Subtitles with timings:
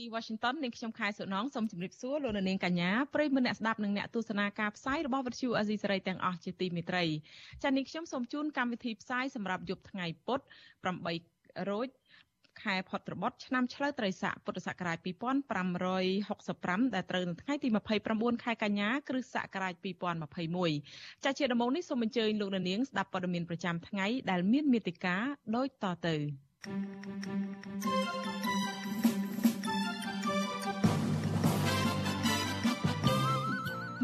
[0.00, 7.04] ទាល់ពីរដ្ឋធានី Washington នាងខ្ញុំខែសុណងសូមជម្រាបសួរលោកនាងកញ្ញាប្រិយមិត្តអ្នកស្ដាប់និងអ្នកទស្សនាការផ្សាយរបស់វិទ្យុអាស៊ីសេរីទាំងអស់ជាទីមេត្រី
[7.62, 10.40] ចា៎នាងខ្ញុំសូមជូនកម្មវិធីផ្សាយសម្រាប់យប់ថ្ងៃពុធ
[11.06, 11.88] 8រោច
[12.62, 14.98] ខែផុតត្របត់ឆ្នាំឆ្លូវត្រីស័កពុទ្ធសករាជ
[16.16, 17.68] 2565ដែលត្រូវនៅថ្ងៃទី
[18.06, 19.74] 29ខែកញ្ញាគ្រិស្តសករាជ
[20.50, 25.22] 2021ចាជាដំបូងនេះសូមអញ្ជើញលោកនាងស្ដាប់ព័ត៌មានប្រចាំថ្ងៃដែលមានមេតិការ
[25.56, 26.16] ដូចតទៅ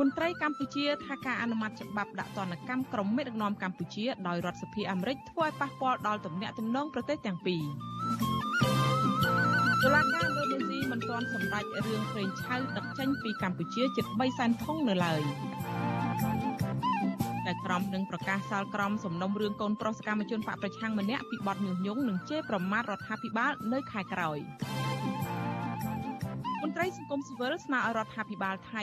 [0.00, 7.62] មន្ត្រីកម្ពុជាថាការអនុម័តច្បាប់ដាក់ទណ្ឌកម្មក្រុមមេដឹកនាំកម្ពុជាដោយរដ្ឋសភាអាមេរិកធ្វើឲ្យប៉ះពាល់ដល់ទំនាក់ទំនងប្រទេសទាំងពីរ
[9.82, 15.20] តុលាការឥណ្ឌូនេស៊ីមិនទាន់សម្រេចរឿងព្រេងឆៅដឹកចេញពីកម្ពុជាជិត3សែនធុងនៅឡើយ
[17.46, 24.38] តែក្រមនឹងប្រកាសសាលក្រមសំណុំរឿងកូនប្រុសសកម្មជនបកប្រឆាំងម្នាក់ពីបទញុះញង់និងជេរប្រមាថរដ្ឋាភិបាលនៅខែក្រោយ
[26.62, 28.82] មន្ត្រីសង្គមស៊ីវិលស្នើឲ្យរដ្ឋាភិបាលថៃ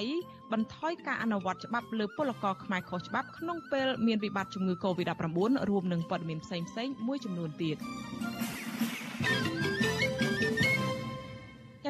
[0.51, 7.77] បន្ថយការអនុវត្តច្បាប់លើពលករខ្មែរខុសច្បាប់ក្នុងពេលមានវិបត្តិជំងឺ Covid-19 រួមនឹងព័ត៌មានផ្សេងៗមួយចំនួនទៀត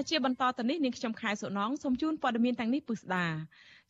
[0.10, 3.26] ជាបន្តទៅនេះនាងខ្ញុំខែសុណងសូមជូនព័ត៌មានទាំងនេះពិស្ដា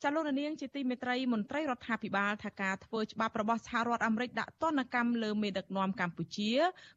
[0.04, 6.52] ចាលោកនាងជាទីមេត្រីមន្ត្រីរដ្ឋាភិបាលថាការធ្វើច្បាប់របស់សហរដ្ឋអាមេរិកដាក់ទណ្ឌកម្មលើមេដឹកនាំកម្ពុជា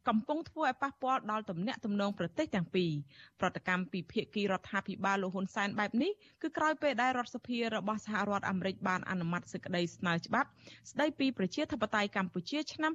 [0.07, 2.91] កំពុងធ្វើឲ្យប៉ះពាល់ដល់ទំនាក់ទំនងប្រទេសទាំងពីរ
[3.39, 6.11] ប្រតិកម្មពីភាគីរដ្ឋាភិបាលលោកហ៊ុនសែនបែបនេះ
[6.41, 10.49] គឺក្រោយពេលដែលរដ្ឋសភារបស់សហរដ្ឋអាមេរិកបានអនុម័តសេចក្តីស្នើច្បាប់
[10.91, 12.91] ស្តីពីប្រជាធិបតេយ្យកម្ពុជាឆ្នាំ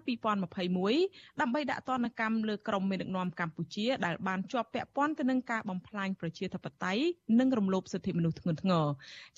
[0.69, 7.03] 2021ដើម្បីដាក់ទណ្ឌកម្មលើក្រុមមេដឹកនាំកម្ពុជាដែលបានជាប់ពាក់ព័ន្ធទៅនឹងការបំផ្លាញប្រជាធិបតេយ្យ
[7.41, 8.86] និងរំលោភសិទ្ធិមនុស្សធ្ងន់ធ្ងរ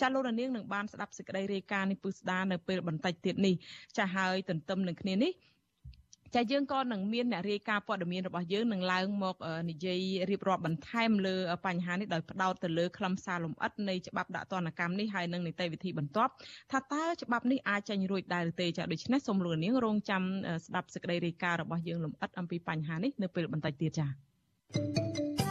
[0.00, 3.54] ចាលោកនាងនឹងបានស្ដាប់សេចក្តីរាយការណ៍នេះពឹស្ដានៅពេលបន្តិចទៀតនេះ
[3.98, 5.32] ចាហើយទន្ទឹមនឹងគ្នានេះ
[6.34, 9.36] ចាយើងក៏នឹងមានអ្នករាយការណ៍ព័ត៌មានរបស់យើងនឹងឡើងមក
[9.70, 11.34] និយាយរៀបរាប់បន្ថែមលើ
[11.66, 16.32] បញ្ហានេះដោយផ្ដោតទៅលើខ្លឹមសារលម្អិតនៃច្បាប់ដាក់ទណ្ឌកម្មនេះហើយនឹងនីតិវិធីបន្ទាប់
[16.72, 20.22] ថាតើច្បាប់នេះអាចចេញរួចដែរឬទេចាដូច្នេះសូមលោកនាងរងចាំ
[20.66, 25.43] ស្ដាប់សេចក្តីរាយការណ៍របស់យើងលម្អិតអំពីបញ្ហានេះនៅពេលបន្តិចទៀតចា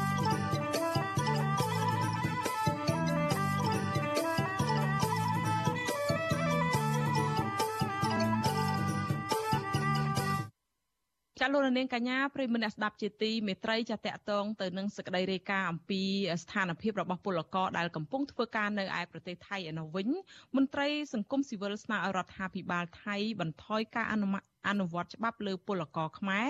[11.45, 16.01] ចាលោកនាងកញ្ញាប្រិមនៈស្ដាប់ជាទីមេត្រីចាតកតងទៅនឹងសក្តីរាយការណ៍អំពី
[16.43, 20.09] ស្ថានភាពរបស់ពលករដែលកំពុងធ្វើការនៅឯប្រទេសថៃឯនោះវិញ
[20.55, 26.49] មន្ត្រីសង្គមស៊ីវិលស្នើឲ្យរដ្ឋាភិបាលថៃបន្ថយការអនុម័ត អនុវត្តច្បាប់លើពលករខ្មែរ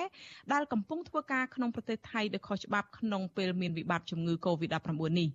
[0.53, 5.29] ដែលកំពុងធ្វើការក្នុងប្រទេសថៃដោយខុសច្បាប់ក្នុងពេលមានវិបត្តិជំងឺ Covid-19 នេះ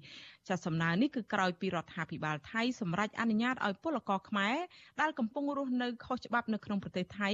[0.48, 4.56] ចាសំណើនេះគឺក្រោយពីរដ្ឋាភិបាលថៃសម្រេចអនុញ្ញាតឲ្យពលករខ្មែរ
[5.00, 7.30] ដែលកំពុងរស់នៅខុសច្បាប់នៅក្នុងប្រទេសថៃ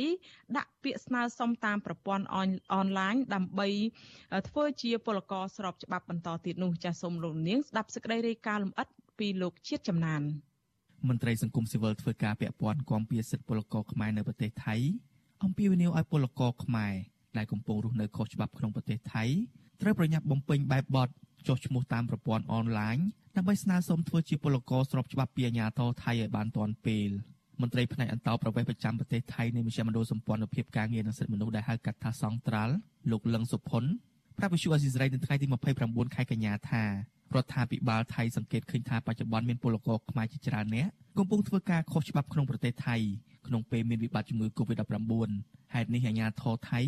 [0.56, 2.25] ដាក់ពាក្យស្នើសុំតាមប្រព័ន្ធ
[2.75, 3.69] អនឡាញដើម្បី
[4.49, 8.88] ធ្វើជាពលករស្របច្បាប់បន្តទៀតនោះចាសូមលោកនាងស្ដាប់សេចក្តីរាយការណ៍លម្អិត
[9.19, 10.22] ពីលោកជាតិចំណាន
[11.09, 14.77] មន្ត្រីសង្គមស៊ីវិលធ្វើការពាក់ព័ន្ធគាំពៀសិទ្ធិពលករខ្មែរនៅប្រទេសថៃ
[15.44, 16.94] អំពាវនាវឲ្យពលករខ្មែរ
[17.37, 19.25] ដែលកំពុងរស់នៅខុសច្បាប់ក្នុងប្រទេសថៃ
[19.82, 21.09] ត្រូវប្រញាប់បំពេញបែបបទ
[21.47, 22.97] ចុះឈ្មោះតាមប្រព័ន្ធអនឡាញ
[23.37, 27.10] ដើម្បីស្នើសុំធ្វើជាពលករស្របច្បាប់ពីអាជ្ញាធរថៃឲ្យបានទាន់ពេល
[27.60, 32.75] មន្ត្រីផ្នែកអន្តរប្រវេសន៍ប្រចាំប្រទេសថៃនៃមជ្ឈមណ្ឌលសម្ព័ន្ធភាពការងារនិងសិទ្ធិមនុស្សដែលហៅកាត់ថាសង្ត្រាល់
[33.10, 33.84] លោកលឹងសុផុន
[34.38, 35.47] ប្រាប់វិទ្យុអស៊ីសេរីនៅថ្ងៃទី
[35.81, 40.88] 29ខែកញ្ញាថារដ្ឋាភិបាលថៃសង្កេតឃើញថាបច្ចុប្បន្នមានពលករខ្មែរជាច្រើនអ្នក
[41.19, 42.97] កំពុងធ្វើការខុសច្បាប់ក្នុងប្រទេសថៃ
[43.47, 45.31] ក្នុងពេលមានវិបត្តិជំងឺ Covid-19
[45.75, 46.81] ហេតុនេះអាជ្ញាធរថៃ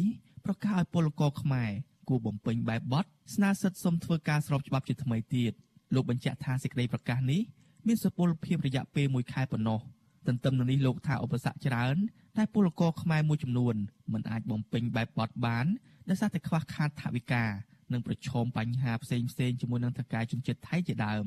[0.45, 1.71] ប្រកាសឲ្យពលករខ្មែរ
[2.09, 3.05] គួរបំពេញបែបបទ
[3.35, 5.53] ស្នើសិទ្ធិសុំធ្វើការស្របច្បាប់ជាថ្មីទៀត
[5.95, 7.41] លោកបញ្ជាក់ថាសេចក្តីប្រកាសនេះ
[7.87, 9.81] មានសុពលភាពរយៈពេល1ខែប៉ុណ្ណោះ
[10.27, 11.97] ទន្ទឹមនឹងនេះលោកថាឧបសគ្គច្រើន
[12.37, 13.75] តែពលករខ្មែរមួយចំនួន
[14.13, 15.67] មិនអាចបំពេញបែបបទបាន
[16.09, 17.45] ដោយសារតែខ្វះខាតថវិកា
[17.93, 21.27] និងប្រឈមបញ្ហាផ្សេងៗជាមួយនឹងថៅកែជំនឿថៃជាដើម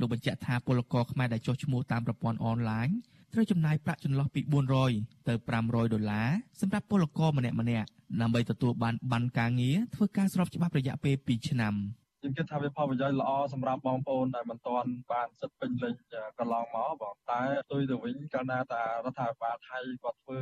[0.00, 2.88] លោកបញ្ជាក់ថាពលករខ្មែរដែលចុះឈ្មោះតាមប្រព័ន្ធអនឡាញ
[3.32, 4.40] ត្រូវចំណាយប្រាក់ចន្លោះពី
[4.84, 5.34] 400ទៅ
[5.64, 6.28] 500ដុល្លារ
[6.60, 7.88] សម្រាប់ពលករម្នាក់ម្នាក់
[8.20, 11.74] ដើម្បីទទួលបានប័ណ្ណការងារធ្វើការស្របច្បាប់រយៈពេល2ឆ្នាំ
[12.20, 15.94] ខ្ញុំគិតថាវាផលប្រយោជន៍ល្អសម្រាប់បងប្អូនដែលមិនទាន់បានសិទ្ធិពេញលេញ
[16.38, 17.40] កន្លងមកបងតែ
[17.70, 20.40] ទុយទៅវិញកាលណាតារដ្ឋាភិបាលថៃគាត់ធ្វើ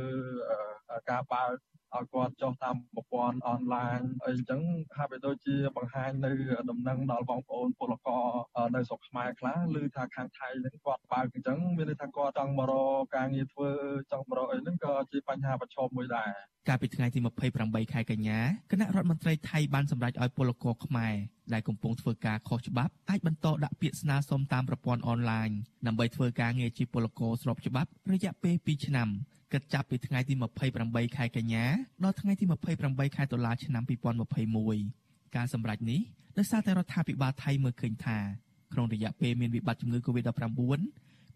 [1.09, 1.51] ការបើក
[1.95, 4.61] ឲ្យគាត់ចុះតាមប្រព័ន្ធអនឡាញអីចឹង
[4.97, 6.31] ហាក់បីដូចជាបង្ហាញនៅ
[6.69, 8.25] ដំណឹងដល់បងប្អូនពលករ
[8.75, 13.69] នៅស្រុកខ្មែរខ្លះឬថាខាងថៃហ្នឹងគាត់បើកអញ្ចឹងមានន័យថាគាត់ចង់មករកការងារធ្វើ
[14.11, 16.31] ចង់មករកអីហ្នឹងក៏ជាបញ្ហាប្រឈមមួយដែរ
[16.67, 17.19] កាលពីថ្ងៃទី
[17.55, 18.39] 28ខែកញ្ញា
[18.71, 21.13] គណៈរដ្ឋមន្ត្រីថៃបានសម្រេចឲ្យពលករខ្មែរ
[21.53, 25.49] ដែលកំពុងធ្វើការខុសច្បាប់អាចបន្តដាក់ពាក្យស្នើសុំតាមប្រព័ន្ធអនឡាញ
[25.87, 29.09] ដើម្បីធ្វើការងារជាពលករស្របច្បាប់រយៈពេល2ឆ្នាំ
[29.53, 30.33] គិតចាប់ពីថ្ងៃទី
[30.75, 31.65] 28ខែកញ្ញា
[32.03, 32.45] ដល់ថ្ងៃទី
[32.81, 33.83] 28ខែតុលាឆ្នាំ
[34.59, 35.99] 2021ការសម្រេចនេះ
[36.37, 38.17] ដោយសារតែរដ្ឋាភិបាលថៃមើលឃើញថា
[38.73, 40.81] ក្នុងរយៈពេលមានវិបត្តិជំងឺ Covid-19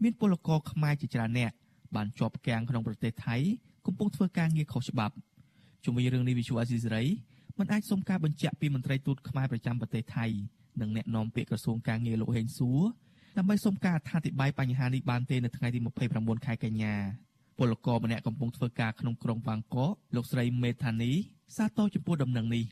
[0.03, 1.51] មានពលករខ្មែរជាច្រើនអ្នក
[1.95, 3.35] បានជាប់គាំងក្នុងប្រទេសថៃ
[3.85, 5.15] កំពុងធ្វើការងារខុសច្បាប់
[5.83, 7.03] ជុំវិញរឿងនេះវិសុអាស៊ីសេរី
[7.59, 10.25] មិនអាចសុំការបញ្ជាក់ពីមន្ត្រីទូតខ្មែរប្រចាំប្រទេសថៃ
[10.81, 12.81] និងអ្នកនាំពាក្យក្រសួងការងារលោកហេងសួរ
[13.37, 15.79] ដើម្បីសុំការអធិប្បាយបញ្ហានេះបានទេនៅថ្ងៃទី
[16.11, 16.95] 29ខែកញ្ញា
[17.57, 21.11] ពលកកម្នាក់កំពុងធ្វើការក្នុងក្រុងវ៉ាងកកលោកស្រីមេថានី
[21.55, 22.65] សាទរចំពោះដំណឹងនេះ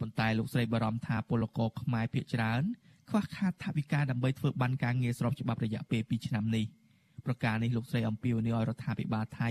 [0.00, 2.62] ប៉ុន្តែលោកស្រីបារម្ភថាពលករខ្មែរភាគច្រើន
[3.08, 6.64] ខ្វះខាតថវិកាដើម្បីធ្វើបានការងារស្របច្បាប់រយៈពេល2ឆ្នាំនេះ
[7.26, 9.50] ប្រការនេះលោកស្រីអំពាវនាវឲ្យរដ្ឋាភិបាលថៃ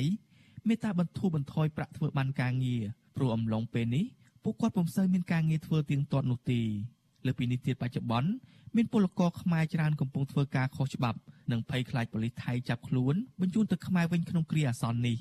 [0.68, 2.84] មេត្តាបន្ធូរបន្ថយប្រាក់ធ្វើបានការងារ
[3.16, 4.06] ព្រោះអំឡុងពេលនេះ
[4.44, 6.62] ពួកគាត់ពុំសូវមានការងារធ្វើទៀងទាត់នោះទេ
[7.28, 8.30] លើពីនេះទៀតបច្ចុប្បន្ន
[8.76, 11.18] មានពលករខ្មែរច្រើនកំពុងធ្វើការខុសច្បាប់
[11.52, 15.18] និងភ័យខ្លាចប៉ូលីសថៃចាប់ខ្លួនបញ្ជូនទៅខ្មែរវិញក្នុងគ្រាអាសន្ននេះ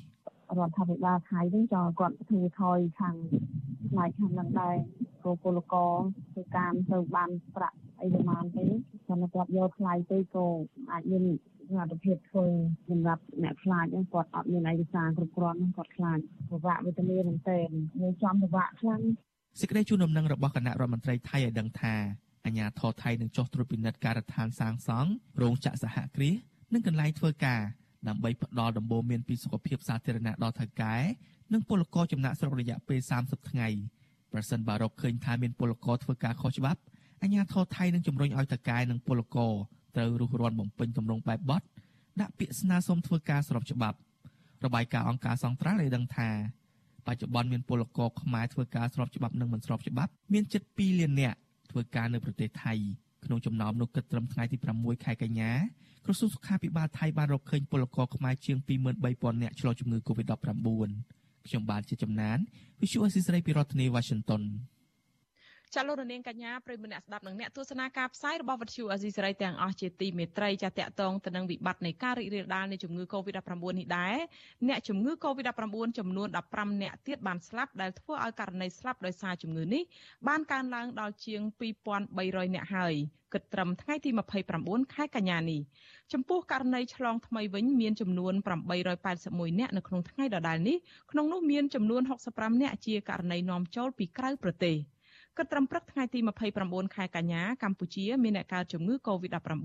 [0.59, 3.15] រដ្ឋាភិបាលថៃវិញចង់គាត់ធ្វើថយខាង
[3.91, 4.75] ផ្នែកខាងនឹងដែរ
[5.21, 5.91] ព្រោះពលករ
[6.31, 8.65] ធ្វើការទៅបានប្រាក់អីប្រហែលទេ
[9.07, 10.45] គាត់គាត់យកថ្លៃទៅក៏
[10.91, 11.23] អាចមាន
[11.69, 12.45] សមត្ថភាពធ្វើ
[12.89, 16.19] សម្រាប់អ្នកខ្លាចហ្នឹងគាត់អត់មានឯកសារគ្រប់គ្រាន់គាត់ខ្លាច
[16.49, 17.69] ពិបាកវេទនាមែនទែន
[17.99, 19.01] មួយចំពិបាកខ្លាំង
[19.59, 21.95] សេចក្តីជូនដំណឹងរបស់គណៈរដ្ឋមន្ត្រីថៃឲ្យដឹងថា
[22.45, 25.09] អាញាធរថៃនឹងចុះត្រួតពិនិត្យការដ្ឋានសាងសង់
[25.41, 26.35] រោងចក្រសហគ្រាស
[26.73, 27.61] និងកន្លែងធ្វើការ
[28.07, 30.95] ដើម្បីផ្ដល់ដំបូន្មានពីសុខភាពសាធារណៈដល់ថៅកែ
[31.53, 33.67] និងពលករចំណាក់ស្រុករយៈពេល30ថ្ងៃ
[34.33, 36.79] ប្រសិនបើរកឃើញថាមានពលករធ្វើការខុសច្បាប់
[37.23, 39.53] អាញាធរថៃនឹងជំរុញឲ្យថៅកែនិងពលករ
[39.95, 41.61] ត្រូវរុះរាន់បំពេញទម្រង់បែបបទ
[42.21, 43.97] ដាក់ពាក្យស្នើសុំធ្វើការស្របច្បាប់
[44.65, 46.29] របាយការណ៍អង្គការសង្ត្រាល់បានដឹងថា
[47.07, 51.37] បច្ចុប្បន្នមានពលករខ្មែរធ្វើការស្របច្បាប់និងមិនស្របច្បាប់មានជិត2លាននាក់
[51.71, 52.73] ធ្វើការនៅប្រទេសថៃ
[53.25, 55.51] ក្នុងចំណោមនោះគិតត្រឹមថ្ងៃទី6ខែកញ្ញា
[56.05, 58.57] ក្រសួងសុខាភិបាលថៃបានរកឃើញពលករខ្មែរជាង
[58.99, 60.67] 23000នាក់ឆ្លងជំងឺ Covid-19
[61.47, 62.37] ខ្ញុំបានជាចំណាន
[62.79, 64.41] Visual Assisray ពីរដ្ឋធានី Washington
[65.75, 74.17] ចាលោករនាងកញ្ញាប្រិយមិត្តអ្នកស្ដាប់និងអ្នកទស្សនាការផ្សាយរបស់វិទ្យុអាស៊ីសេរីទាំងអស់ជាទីមេត្រីចាតកតងទៅនឹងវិបត្តិនៃការរីករាលដាលនៃជំងឺ Covid-19 នេះដែរ
[74.67, 79.83] អ្នកជំងឺ Covid-19 ចំនួន15អ្នកទៀតបានស្លាប់ដែលធ្វើឲ្យករណីស្លាប់ដោយសារជំងឺនេះ
[80.27, 81.41] បានកើនឡើងដល់ជាង
[81.97, 82.95] 2300អ្នកហើយ
[83.33, 84.09] គិតត្រឹមថ្ងៃទី
[84.53, 85.61] 29ខែកញ្ញានេះ
[86.13, 88.33] ចំពោះករណីឆ្លងថ្មីវិញមានចំនួន
[88.95, 90.77] 881អ្នកនៅក្នុងថ្ងៃដដែលនេះ
[91.11, 94.77] ក្នុងនោះមានចំនួន65អ្នកជាករណីនាំចូលពីក្រៅប្រទេស។
[95.37, 96.19] គិតត្រឹមព្រឹកថ្ងៃទី
[96.57, 99.57] 29ខែកញ្ញាកម្ពុជាមានអ្នកកើតជំងឺ Covid-19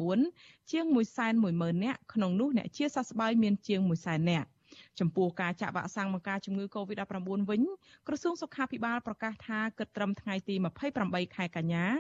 [0.71, 0.85] ជាង
[1.35, 4.49] 110,000នាក់ក្នុងនោះអ្នកជាសះស្បើយមានជាង100,000នាក់
[5.01, 7.63] ចំពោះការចាក់វ៉ាក់សាំងបង្ការជំងឺ Covid-19 វិញ
[8.07, 10.55] ក្រសួងសុខាភិបាលប្រកាសថាគិតត្រឹមថ្ងៃទី
[10.95, 11.93] 28ខែកញ្ញារ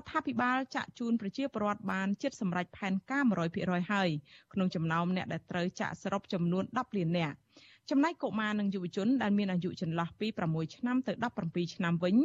[0.00, 3.24] ដ្ឋាភិបាលចាក់ជូនប្រជាពលរដ្ឋបានជិតសម្រេចផែនការ
[3.58, 4.10] 100%ហើយ
[4.52, 7.36] ក្នុងចំណោមអ្នកដែលត្រូវចាក់សរុបចំនួន10លាននាក់
[7.90, 11.12] ចំណែកកុមារនិងយុវជនដែលមានអាយុចន្លោះពី6ឆ្នាំទៅ
[11.44, 12.16] 17ឆ្នាំវិញ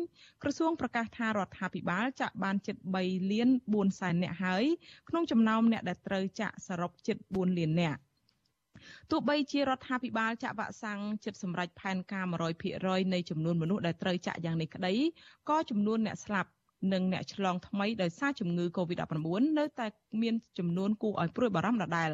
[0.41, 4.63] ក្រសួងប្រកាសថារដ្ឋាភិបាលចាក់បានជិត3លាន4សែននាក់ហើយ
[5.09, 7.99] ក្នុងចំណោមអ្នកដែលត្រូវចាក់សរុបជិត4លាននាក់
[9.11, 12.25] ទោះបីជារដ្ឋាភិបាលចាក់វ៉ាក់សាំងចិត្តសម្រាប់ផែនការ
[12.69, 14.93] 100%នៃចំនួនមនុស្សដែលត្រូវចាក់យ៉ាងនេះក្តី
[15.49, 16.49] ក៏ចំនួនអ្នកស្លាប់
[16.93, 19.87] និងអ្នកឆ្លងថ្មីដោយសារជំងឺ Covid-19 នៅតែ
[20.21, 22.09] មានចំនួនគួរឲ្យព្រួយបារម្ភដដែល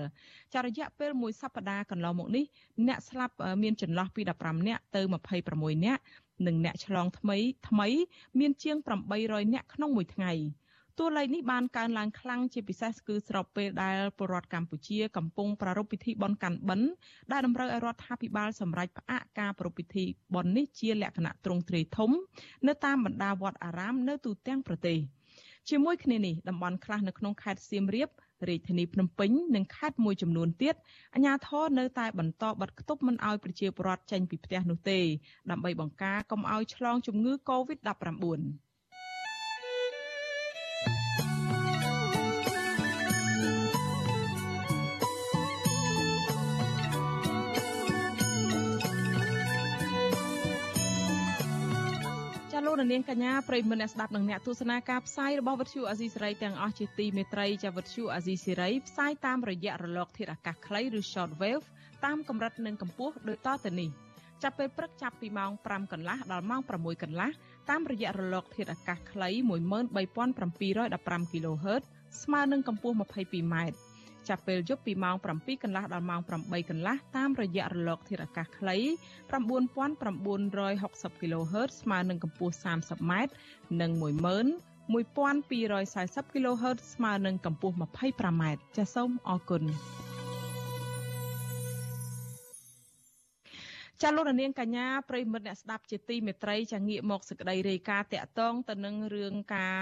[0.54, 2.46] ចារយៈពេលមួយសប្តាហ៍កន្លងមកនេះ
[2.88, 5.02] អ្នកស្លាប់មានចន្លោះពី15នាក់ទៅ
[5.44, 6.02] 26នាក់
[6.48, 7.88] និងអ្នកឆ្លងថ្មីថ្មី
[8.40, 8.78] មានជាង
[9.16, 10.32] 800នាក់ក្នុងមួយថ្ងៃ
[11.00, 16.90] តួលេខនេះបានកើនឡើងខ្លាំងជាពិសេសគឺស្របពេលដែលពលរដ្ឋកម្ពុជាកំពុងប្រារព្ធពិធីបុណ្យកាន់បិណ្ឌ
[17.32, 22.12] ដែលតម្រូវឲ្យរដ្ឋាភិបាលសម្រេចផ្អាកការប្រារព្ធពិធីបុណ្យនេះជាលក្ខណៈទ្រង់ទ្រាយធំ
[22.68, 24.98] នៅតាមបណ្ដាវត្តអារាមនៅទូទាំងប្រទេស
[25.70, 28.10] ជាមួយគ្នានេះតំបន់ខ្លះនៅក្នុងខេត្តសៀមរាប
[28.50, 30.76] រាជធានីភ្នំពេញនិងខេត្តមួយចំនួនទៀត
[31.14, 35.00] អាជ្ញាធរនៅតែបន្តបិទគប់មិនឲ្យប្រជាពលរដ្ឋចេញពីផ្ទះនោះទេ
[35.52, 38.73] ដើម្បីបង្ការកុំឲ្យឆ្លងជំងឺ Covid-19
[52.74, 61.66] លោកនាងកញ្ញាប្រិមមអ្នកស្ដាប់និងអ្នកទស្សនាការផ្សាយរបស់វិទ្យុអាស៊ីសេរីទាំងអស់ជាទីមេត្រីចាវិទ្យុអាស៊ីសេរីផ្សាយតាមរយៈរលក ធាតុអាកាសខ្លីឬ short wave
[62.06, 63.90] តាមកម្រិតនិងកម្ពស់ដូចតទៅនេះ
[64.44, 67.30] ចាប់ពេលព្រឹកចាប់ពីម៉ោង5កន្លះដល់ម៉ោង6កន្លះ
[67.70, 71.84] តាមរយៈរលក ធាតុអាកាសខ្លី13715 kHz
[72.24, 73.56] ស្មើនឹងកម្ពស់ 22m
[74.30, 78.84] ចាប់ពេលយប់ពីម៉ោង7កន្លះដល់ម៉ោង8កន្លះតាមរយៈរលកធាតុអាកាសខ្លី9960
[81.22, 83.14] kHz ស្មើនឹងកម្ពស់ 30m
[83.82, 88.44] និង11240 kHz ស្មើនឹងកម្ពស់ 25m
[88.78, 89.64] ចាសសូមអរគុណ
[94.02, 99.78] ចាលោកនាងកញ្ញាប្រិមិត្តអ្នកស្ដាប់ជាទីមេត្រីចាងាកមកសេចក្តីរាយការណ៍តាក់ទងទៅនឹងរឿងការ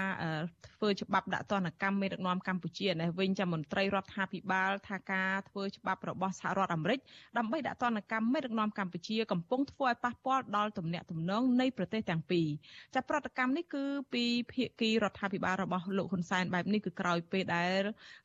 [0.76, 7.00] ធ្វើច្បាប់ដាក់ទណ្ឌកម្មមេដឹកនាំកម្ពុជានេះវិញចាមន្ត្រីរដ្ឋាភិបាលថាការធ្វើច្បាប់របស់សហរដ្ឋអាមេរិក
[7.38, 12.48] ដើម្បីដាក់ទណ្ឌកម្មមេដឹកនាំកម្ពុជាកំពុងធ្វើឲ្យប៉ះពាល់ដល់ទំនាក់ទំនងនៃប្រទេសទាំងពីរ
[12.94, 17.80] ចាប្រតិកម្មនេះគឺពីភាគីរដ្ឋាភិបាលរបស់លោកហ៊ុនសែនបែបនេះគឺក្រោយពេលដែល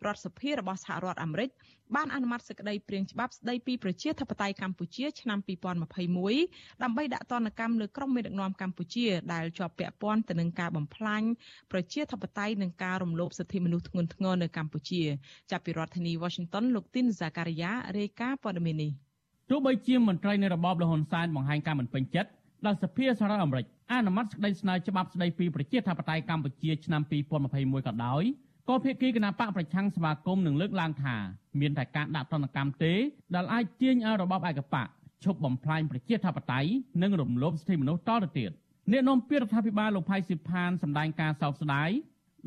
[0.06, 1.50] រដ្ឋសភារបស់សហរដ្ឋអាមេរិក
[1.96, 5.40] បានអនុម័តសេចក្តីព្រាងច្បាប់ស្តីពីប្រជាធិបតេយ្យកម្ពុជាឆ្នាំ
[6.16, 11.22] 2021ដើម្បីដាក់ទណ្ឌកម្មលើក្រុមមេដឹកនាំកម្ពុជាដែលជាប់ពាក់ព័ន្ធទៅនឹងការបំផ្លាញ
[11.72, 15.02] ប្រជាធិបតេយ្យនិងការរំលោភសិទ្ធិមនុស្សធ្ងន់ធ្ងរនៅកម្ពុជា
[15.52, 18.92] ចាប់ពីរដ្ឋធានី Washington លោកទីនហ្សាការីយ៉ារាយការណ៍ព័ត៌មាននេះ
[19.50, 22.30] ទោះបីជាមន្ត្រីនៃរបបលហ៊ុនសែនបង្ហាញការមិនពេញចិត្ត
[22.66, 28.24] ដល់សភាសហរដ្ឋអាមេរិកអនុម័តសេចក្តីស្នើច្បាប់ស្តីពីប្រជាធិបតេយ្យកម្ពុជាឆ្នាំ2021ក៏ដោយ
[28.70, 31.16] ក៏ភាគីគណៈបកប្រឆាំងសមាគមនឹងលើកឡើងថា
[31.60, 32.94] មានតែការដាក់ទណ្ឌកម្មទេ
[33.36, 34.88] ដែលអាចទាញឲ្យរបបឯកបក
[35.24, 36.70] ឈប់បំផ្លាញប្រជាធិបតេយ្យ
[37.02, 38.52] និងរំលោភសិទ្ធិមនុស្សតទៅទៀត
[38.92, 41.90] អ្នកនាំពាក្យរដ្ឋាភិបាលលោកផៃស៊ីផានសម្ដែងការសោកស្ដាយ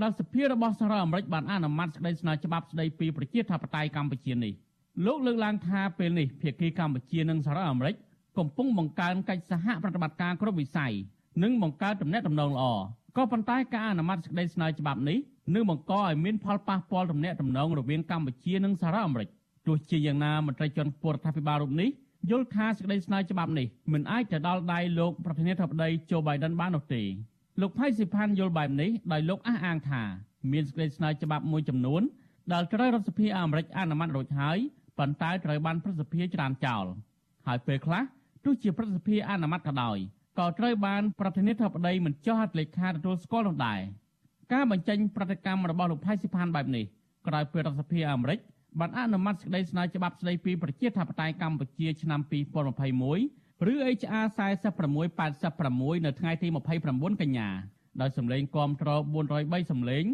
[0.03, 4.53] ដល់សភារបស់សហរដ្ឋអាមេរិកបានអនុម័តសេចក្តីស្នើច្បាប់ស្តីពីប្រជាធិបតេយ្យកម្ពុជានេះ
[5.07, 7.95] លោកលើកឡើងថាពេលនេះភាគីកម្ពុជានិងសហរដ្ឋអាមេរិក
[8.39, 10.93] កំពុងបង្កើនកិច្ចសហប្រតិបត្តិការគ្រប់វិស័យ
[11.43, 12.65] និងបង្កើតទំនាក់ទំនងល្អ
[13.17, 15.19] ក៏ប៉ុន្តែការអនុម័តសេចក្តីស្នើច្បាប់នេះ
[15.55, 19.29] នឹងបង្កឲ្យមានផលប៉ះពាល់ទំនាក់ទំនងរវាងកម្ពុជានិងសហរដ្ឋអាមេរិក
[19.67, 21.91] ទោះជាយ៉ាងណាមន្ត្រីជាន់ខ្ពស់រដ្ឋាភិបាលរូបនេះ
[22.31, 27.03] យល់ថាសេចក្តីស្នើច្បាប់នេះមិនអាចទៅដល់ដៃលោកប្រធានាធិបតីโจ Biden បាននោះទេ
[27.61, 30.03] លោកផៃស៊ីផានយល់បែបនេះដោយលោកអះអាងថា
[30.53, 32.03] មានសេចក្តីស្នើច្បាប់មួយចំនួន
[32.53, 34.59] ដែលត្រូវរដ្ឋសភាអាមេរិកអនុម័តរួចហើយ
[34.99, 36.85] ប៉ុន្តែត្រូវបានប្រសិទ្ធភាពច្រានចោល
[37.47, 38.03] ហើយពេលខ្លះ
[38.45, 39.99] ទោះជាប្រសិទ្ធភាពអនុម័តក៏ដោយ
[40.39, 43.81] ក៏ត្រូវបានប្រធានាធិបតីមិនចុះហត្ថលេខាទទួលស្គាល់នោះដែរ
[44.53, 46.85] ការបញ្ចេញប្រតិកម្មរបស់លោកផៃស៊ីផានបែបនេះ
[47.27, 48.39] ក្រោយពេលរដ្ឋសភាអាមេរិក
[48.81, 54.27] បានអនុម័តសេចក្តីស្នើច្បាប់ស្តីពីប្រជាធិបតេយ្យកម្ពុជាឆ្នាំ2021ឬ HR
[54.95, 56.49] 4686នៅថ្ងៃទី
[56.85, 57.49] 29កញ្ញា
[58.01, 58.89] ដោយសម្លេងគាំទ្រ
[59.31, 60.05] 403សម្លេង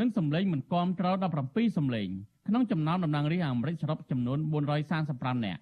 [0.00, 1.06] និងសម្លេងមិនគាំទ្រ
[1.42, 2.08] 17សម្លេង
[2.48, 4.38] ក្នុងចំណោមតំណាងរាស្ត្រអាមេរិកសរុបចំនួន
[4.90, 5.60] 435នាក់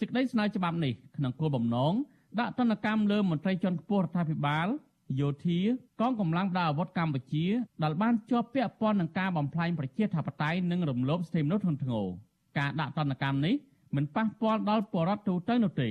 [0.00, 1.92] សេចក្តីស្នើច្បាប់នេះក្នុងគោលបំណង
[2.40, 4.68] ដាក់ទណ្ឌកម្មលើមន្ត្រីជាន់ខ្ពស់រដ្ឋាភិបាល
[5.20, 5.58] យោធា
[6.00, 7.46] កងកម្លាំងប្រដាប់អាវុធកម្ពុជា
[7.82, 12.06] ដែលបានជាប់ពាក់ព័ន្ធនឹងការបំផ្លាញប្រជាធិបតេយ្យនិងរំលោភសិទ្ធិមនុស្សធ្ងន់ធ្ងរ
[12.58, 13.54] ការដាក់ទណ្ឌកម្មនេះ
[13.96, 15.90] មិនប៉ះពាល់ដល់ប្រជាពលរដ្ឋទូទៅនោះទេ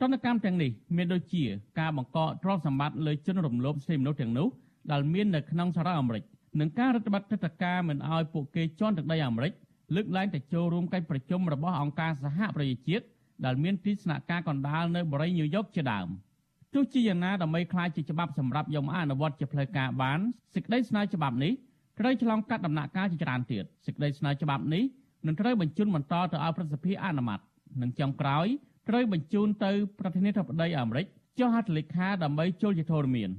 [0.00, 1.44] ទណ្ឌកម្មទាំងនេះមានដូចជា
[1.80, 4.48] ការបង្កកទ្រព្យសម្បត្តិលើជនរំលោភសិទ្ធិមនុស្សទាំងនោះ
[4.92, 6.24] ដែលមាននៅក្នុងសហរដ្ឋអាមេរិក
[6.60, 9.52] និងការរដ្ឋបတ်ទឹកតការមិនអោយពួកគេជន់ទឹកដីអាមេរិក
[9.94, 13.04] លើកឡើងទៅចូលរួមកិច្ចប្រជុំរបស់អង្គការសហប្រជាជាតិ
[13.44, 16.08] ដែលមានទីស្នាក់ការកណ្ដាលនៅបរិយាញូវយ៉កជាដើម។
[16.74, 20.18] ទោះជាយ៉ាងណាដើម្បីខ្លាយជាច្បាប់សម្រាប់យកមកអនុវត្តជាផ្លូវការបាន
[20.54, 21.52] សេចក្តីស្នើច្បាប់នេះ
[21.98, 24.84] ត្រូវឆ្លងកាត់ដំណាក់កាលជាច្រើនទៀតសេចក្តីស្នើច្បាប់នេះ
[25.26, 27.40] នឹងត្រូវបញ្ជូនបន្តទៅឲ្យប្រសិទ្ធិអនុម័ត
[27.82, 28.46] និងចុងក្រោយ
[28.88, 31.06] ត្រូវបញ្ជូនទៅប្រធានាធិបតីអាមេរិក
[31.38, 33.30] ចុះហត្ថលេខាដើម្បីចូលជាធរមាន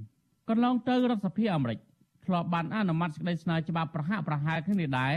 [0.49, 1.79] កន្លងទៅរដ្ឋសភាអាមេរិក
[2.25, 5.15] ធ្លាប់បានអនុម័តសេចក្តីស្នើច្បាប់ប្រហាក់ប្រហែលគ្នានេះដែរ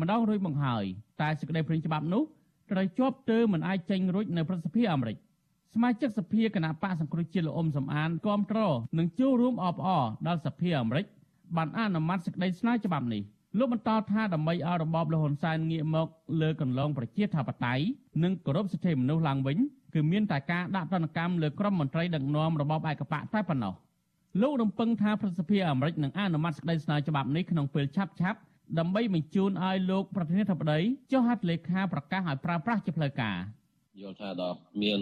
[0.00, 0.84] ម្ដងរួចមកហើយ
[1.20, 2.22] តែសេចក្តីព្រាងច្បាប់នោះ
[2.70, 5.16] ត្រូវជាប់ទើមិនអាចចេញរួចនៅប្រសិទ្ធិអាមេរិក
[5.74, 8.58] សមាជិកសភាគណៈបកសង្គ្រោះជាតិលោកអ៊ុំសំអានគាំទ្រ
[8.98, 11.06] និងចូលរួមអបអរដល់សភាអាមេរិក
[11.56, 13.22] បានអនុម័តសេចក្តីស្នើច្បាប់នេះ
[13.58, 16.08] លោកបន្តថាដើម្បីឲ្យរបបលហ៊ុនសែនងាកមក
[16.40, 17.84] លើកន្លងប្រជាធិបតេយ្យ
[18.22, 19.58] និងគោរពសិទ្ធិមនុស្សឡើងវិញ
[19.94, 23.74] គឺមានតែការដាក់ទណ្ឌកម្មលើក្រុមមន្ត្រីដឹកនាំរបបឯកបកតែប៉ុណ្ណោះ
[24.42, 28.38] លោករំពឹងថាប្រសិទ្ធិអាមេរិកនឹងអនុម័តសេចក្តីស្នើច្បាប់នេះក្នុងពេលឆាប់ឆាប់
[28.78, 30.78] ដើម្បីបញ្ជូនឲ្យលោកប្រធានាធិបតី
[31.12, 33.36] ចុះហត្ថលេខាប្រកាសឲ្យប្រើប្រាស់ជាផ្លូវការ។
[33.98, 35.00] យល់ថាដល់មាន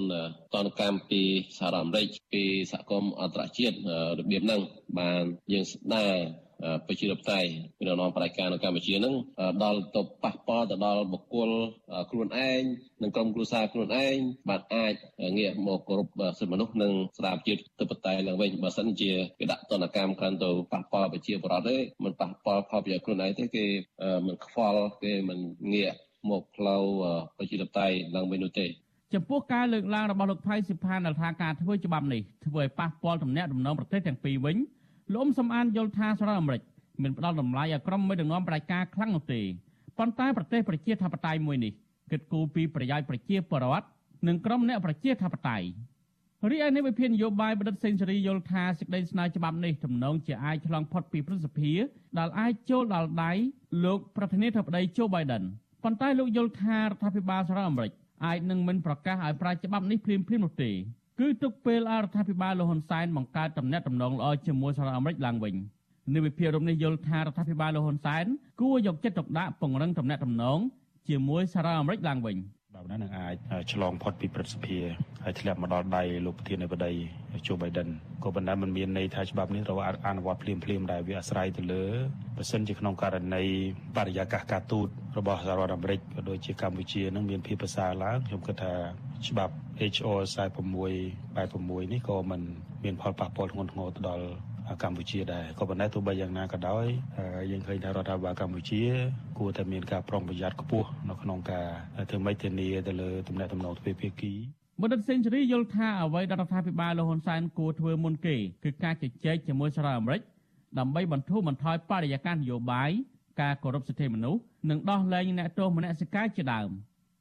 [0.55, 1.23] តនកម្មពី
[1.59, 2.43] សហរដ្ឋអាមេរិកពី
[2.73, 3.77] សហគមន៍អន្តរជាតិ
[4.19, 4.61] របៀបហ្នឹង
[4.99, 6.15] បានយើងស្ដារ
[6.87, 9.15] ប្រជាធិបតេយ្យពីនរណបដិការនៅកម្ពុជាហ្នឹង
[9.65, 11.51] ដល់ទៅប៉ះពាល់ទៅដល់បុគ្គល
[12.11, 12.63] ខ្លួនឯង
[13.03, 14.17] និងក្រុមគ្រួសារខ្លួនឯង
[14.49, 14.95] បាទអាច
[15.39, 23.67] ងាកមកគោរពសិទ្ធិមនុស្សនិងស្ដារប្រជាធិបតេយ្យឡើងវិញបើសិនជាគេដាក់ទណ្ឌកម្មកាន់ទៅប៉ះពាល់ប្រជាពលរដ្ឋទេមិនប៉ះពាល់ផលប្រយោជន៍ខ្លួនឯងទេគេ
[24.27, 25.39] មិនខ្វល់គេមិន
[25.75, 25.95] ងាក
[26.31, 26.85] មកផ្លូវ
[27.37, 28.67] ប្រជាធិបតេយ្យឡើងវិញនោះទេ
[29.15, 34.57] ចំពោះការលើកឡើងរបស់លោកផៃសិផានដែលថាការធ្វើច្បាប់នេះធ្វើឲ្យប៉ះពាល់ទំនាក់ទំនងប្រទេសទាំងពីរវិញ
[35.15, 36.63] លោកអ៊ុំសំអានយល់ថាសហរដ្ឋអាមេរិក
[37.03, 39.41] មានផ្ដល់តម្លៃឲ្យក្រុមមេដឹកនាំប្រជាការខ្លាំងនោះទេ
[39.99, 41.73] ប៉ុន្តែប្រទេសប្រជាធិបតេយ្យមួយនេះ
[42.11, 43.87] គិតគូរពីប្រយោជន៍ប្រជាពលរដ្ឋ
[44.27, 45.67] និងក្រុមអ្នកប្រជាធិបតេយ្យ
[46.51, 51.73] រីឯនៃវិភាននយោបាយបណ្ឌិតសេនស៊ូរីយល់ថាសេចក្តីស្នើច្បាប់នេះទំនងជាអាចឆ្លងផុតពីព្រឹទ្ធសភា
[52.19, 53.33] ដែលអាចចូលដល់ដៃ
[53.85, 55.45] លោកប្រធានាធិបតីโจ Biden
[55.85, 57.93] ប៉ុន្តែលោកយល់ថារដ្ឋាភិបាលសហរដ្ឋអាមេរិក
[58.25, 60.71] អាចនឹងមិនប្រកាសឲ្យប្រើច្បាប់នេះភ្លាមៗនោះទេ
[61.21, 65.55] គឺទុកពេលឲ្យរដ្ឋាភិបាលលោកហ៊ុនសែនបង្កើតតំណែងតំណងល្អជាមួយសហរដ្ឋអាមេរិកឡើងវិញ
[66.15, 68.25] នៅវិភាគរំនេះយល់ថារដ្ឋាភិបាលលោកហ៊ុនសែន
[68.61, 70.59] គួរយកចិត្តទុកដាក់ពង្រឹងតំណែងតំណង
[71.09, 72.37] ជាមួយសហរដ្ឋអាមេរិកឡើងវិញ។
[72.79, 73.37] បែបហ្នឹងនឹងអាច
[73.73, 74.79] ឆ្លងផុតពីព្រឹទ្ធសភា
[75.25, 76.93] ហើយធ្លាក់មកដល់ដៃលោកប្រធានាធិបតី
[77.47, 77.89] ជូបៃដិន
[78.25, 81.85] ក៏ប៉ុន្តែมันមានន័យថាច្បាប់នេះត្រូវអនុវត្តភ្លាមភ្លាមដែរវាអាស្រ័យទៅលើ
[82.37, 83.45] បើសិនជាក្នុងករណី
[83.97, 88.75] បរិយាកាសការទូតរបស់សហរដ្ឋអាមេរិកក៏ដូចជាកម្ពុជានឹងមានភាពប្រសើរឡើងខ្ញុំគិតថា
[89.29, 89.55] ច្បាប់
[89.93, 90.37] HR 46
[91.87, 92.43] 86នេះក៏មិន
[92.85, 94.27] មានផលប៉ះពាល់ធ្ងន់ធ្ងរទៅដល់
[94.83, 96.87] កម្ពុជាដែរក៏ប៉ុន្តែទោះបីយ៉ាងណាក៏ដោយ
[97.51, 98.83] យើងឃើញថារដ្ឋាភិបាលកម្ពុជា
[99.39, 101.67] គួរតែមានការប្រុងប្រយ័ត្នខ្ពស់នៅក្នុងការ
[102.11, 104.33] ធ្វើម៉េចធានាទៅលើទំនាក់ទំនងទ្វេភាគី
[104.83, 110.21] បណ្ឌិតសេនស៊ូរីយល់ថាអ្វីដែលរដ្ឋាភិបាលលហ៊ុនសែនគួរធ្វើមុនគេគឺការជជែកជាមួយសហរដ្ឋអាមេរិក
[110.79, 112.91] ដើម្បីបន្ធូរបន្ថយបរិយាកាសនយោបាយ
[113.41, 116.69] ការគោរពសិទ្ធិមនុស្សនិងដោះលែងអ្នកទោសមនសិការជាដើម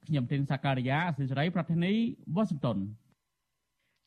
[0.08, 1.94] ខ្ញុំទីនសាការីយ៉ាអសិរ័យប្រធានី
[2.36, 2.78] វ៉ាស៊ីនតោន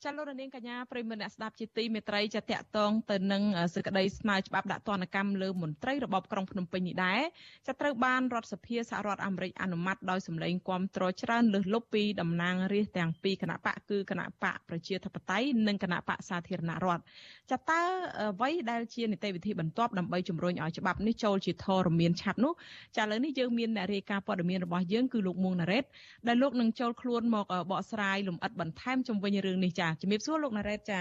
[0.05, 3.43] ចាលោកនាងកញ្ញាប្រិមមអ្នកស្ដាប់ជាទីមេត្រីចាតកតងទៅនឹង
[3.75, 7.21] សេចក្តីស្នើច្បាប់ដាក់ទណ្ឌកម្មលើមន្ត្រីរបបក្រុងភ្នំពេញនេះដែរ
[7.67, 17.03] ចាត្រូវបានរដ្ឋសភាសហរដ្ឋអាមេរិកអនុម័តដោយសម្លេងគាំទ្រច្រើនលើសលប់ពីតំណាងរាស្ត្រទាំងពីរគណៈបកគឺគណៈបកប្រជាធិបតេយ្យនិងគណៈបកសាធារណរដ្ឋ
[17.51, 17.83] ចាតើ
[18.21, 22.53] អ្វីដែលជានីតិវិធីបន្ទាប់ដើម្បីជំរុញឲ្យច្បាប់នេះចូលជាធរមានឆាប់នោះ
[22.97, 25.85] ចាឥឡូវនេះយើងមានអ្នករាយការណ៍ព័ត៌មានរបស់យើងគឺលោកមួងណារ៉េត
[26.27, 31.01] ដែលលោកនឹងចូលខ្លួនមកបកស្រាយលម្អិតបន្ថែមជុំវិញរឿងនេះចាជំរាបសួរលោកណារ៉េតចា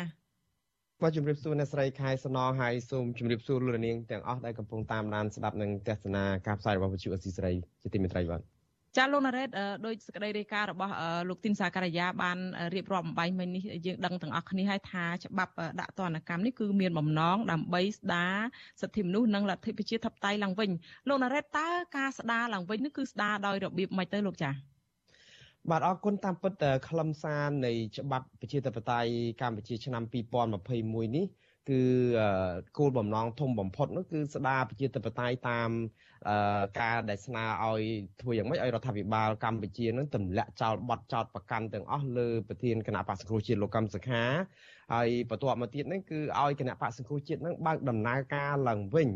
[1.01, 8.58] បាទជំរាបសួរអ្នកស្រីខែសំណងហើយសូមជំរាបសួរលោកនាងទាំងអស់ដែលកំពុងតាមដានស្ដាប់និងទស្សនាការផ្សាយរបស់វិទ្យុអស៊ីសេរីជាទីមេត្រីបាទ
[8.97, 9.49] ចាលោកណារ៉េត
[9.85, 10.93] ដោយសេចក្តីរាយការណ៍របស់
[11.29, 12.37] លោកទីនសាការីយ៉ាបាន
[12.75, 18.35] រៀបរាប់បំបីមិញនេះយើងដឹងទាំងអស់គ្នាហើយថាច្បាប់ដាក់ទណ្ឌកម្មនេះគឺមានបំណងដើម្បីស្ដារ
[18.81, 20.69] សិទ្ធិមនុស្សនិងលទ្ធិប្រជាធិបតេយ្យឡើងវិញ
[21.07, 24.51] លោកណារ៉េតតើការស្ដារឡើងវិញនេះគឺស្ដារដោយរបៀបម៉េចទៅលោកចា
[25.69, 26.53] បាទអរគុណតាមពិត
[26.87, 29.09] ខ្លឹមសារនៃច្បាប់ប្រជាធិបតេយ្យ
[29.41, 30.03] កម្ពុជាឆ្នាំ
[30.59, 31.25] 2021នេះ
[31.69, 31.81] គឺ
[32.77, 35.69] គោលបំណងធំបំផុតនោះគឺស្ដារប្រជាធិបតេយ្យតាម
[36.79, 37.81] ការដែលស្នើឲ្យ
[38.21, 44.23] ធ្វើយ៉ាងម៉េចឲ្យរដ្ឋាភិបាលកម្ពុជានឹងទម្លាក់ចោលបទចោតប្រកាន់ទាំងអស់លើប្រធានគណៈបក្សសង្គ្រោះជាតិលោកកម្មសខា
[44.93, 49.09] ហើយបន្ទាប់មកទៀតហ្នឹងគឺឲ្យគណៈបក្សសង្គ្រោះជាតិនឹងបើកដំណើរការឡើងវិញ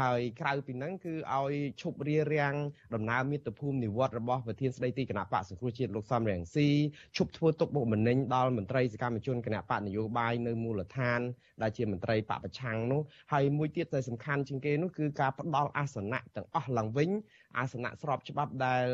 [0.00, 2.54] ហើយក្រៅពីហ្នឹងគឺឲ្យឈប់រៀបរៀង
[2.94, 6.68] ដំណើរមាតុភូមិនិវត្តរបស់ប្រធានស្ដីទីគណៈបកសង្គ្រោះជាតិលោកសំរងស៊ី
[7.16, 11.20] ឈប់ធ្វើទុកបុកម្នេញដល់មន្ត្រីសកម្មជនគណៈបកនយោបាយនៅមូលដ្ឋាន
[11.62, 13.00] ដែលជាមន្ត្រីបកប្រឆាំងនោះ
[13.32, 17.10] ហើយមួយទៀតដែលសំខាន់ជាងគេនោះគឺការផ្ដល់អាសនៈទាំងអស់ឡើងវិញ
[17.58, 18.84] អាសនៈស្របច្បាប់ដែល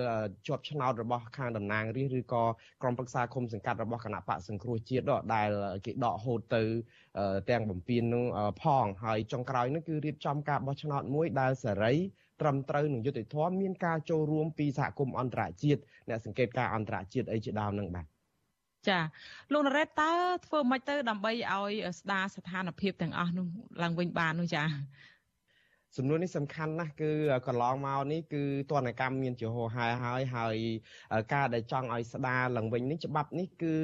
[0.46, 2.44] ជាប់ឆ្នោតរបស់ខាងតំណាងរាស្ត្រឬក៏
[2.82, 5.50] ក្រុមប្រឹក្សាគុំសង្កាត់របស់គណៈបកសង្គ្រោះជាតិដែល
[5.86, 6.62] គេដកហូតទៅ
[7.50, 8.24] ទាំងបំពេញនឹង
[8.62, 11.94] ផងហើយចុងក្រោយនោះគឺរៀបចំការបោះឆ្នោតមួយដែលសេរី
[12.40, 18.06] ត្រឹមត្រូវនឹងយុត្តិធម៌មានការចូលរួមពីសហគមន៍អន្តរជាតិអ្នកសង្កេតការអន្តរជាតិអីជាដើមនឹងបាទ
[18.88, 19.00] ចា
[19.52, 20.12] លោកណារ៉េតតើ
[20.46, 23.46] ធ្វើម៉េចទៅដើម្បីឲ្យស្ដារស្ថានភាពទាំងអស់នោះ
[23.82, 24.62] ឡើងវិញបាននោះចា
[25.96, 27.10] សំណួរនេះសំខាន់ណាស់គឺ
[27.46, 30.56] កន្លងមកនេះគឺទនកម្មមានជាហោហែហើយហើយ
[31.32, 33.74] ការដែលចង់ឲ្យស្ដារឡើងវិញនេះច្បាប់នេះគឺ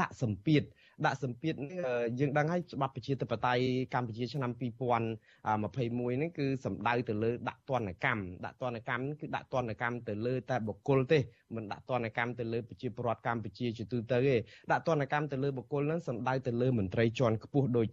[0.00, 0.62] ដាក់សម្ពាធ
[1.06, 1.78] ដាក់សម្ពាធនេះ
[2.18, 3.62] យើងដឹងហើយច្បាប់ប្រជាធិបតេយ្យ
[3.94, 11.18] កម្ពុជាឆ្នាំ2021នេះគឺសំដៅទៅលើដាក់ទណ្ឌកម្មដាក់ទណ្ឌកម្មគឺដាក់ទណ្ឌកម្មទៅលើតែបុគ្គលទេ
[11.56, 14.34] មិនដាក់ទណ្ឌកម្មទៅលើប្រជាពលរដ្ឋកម្ពុជាជាទូទៅទេ
[14.72, 17.86] ដាក់ទណ្ឌកម្មទៅលើបុគ្គលនឹងសំដៅទៅលើមន្ត្រីជាន់ខ្ពស់ដោយ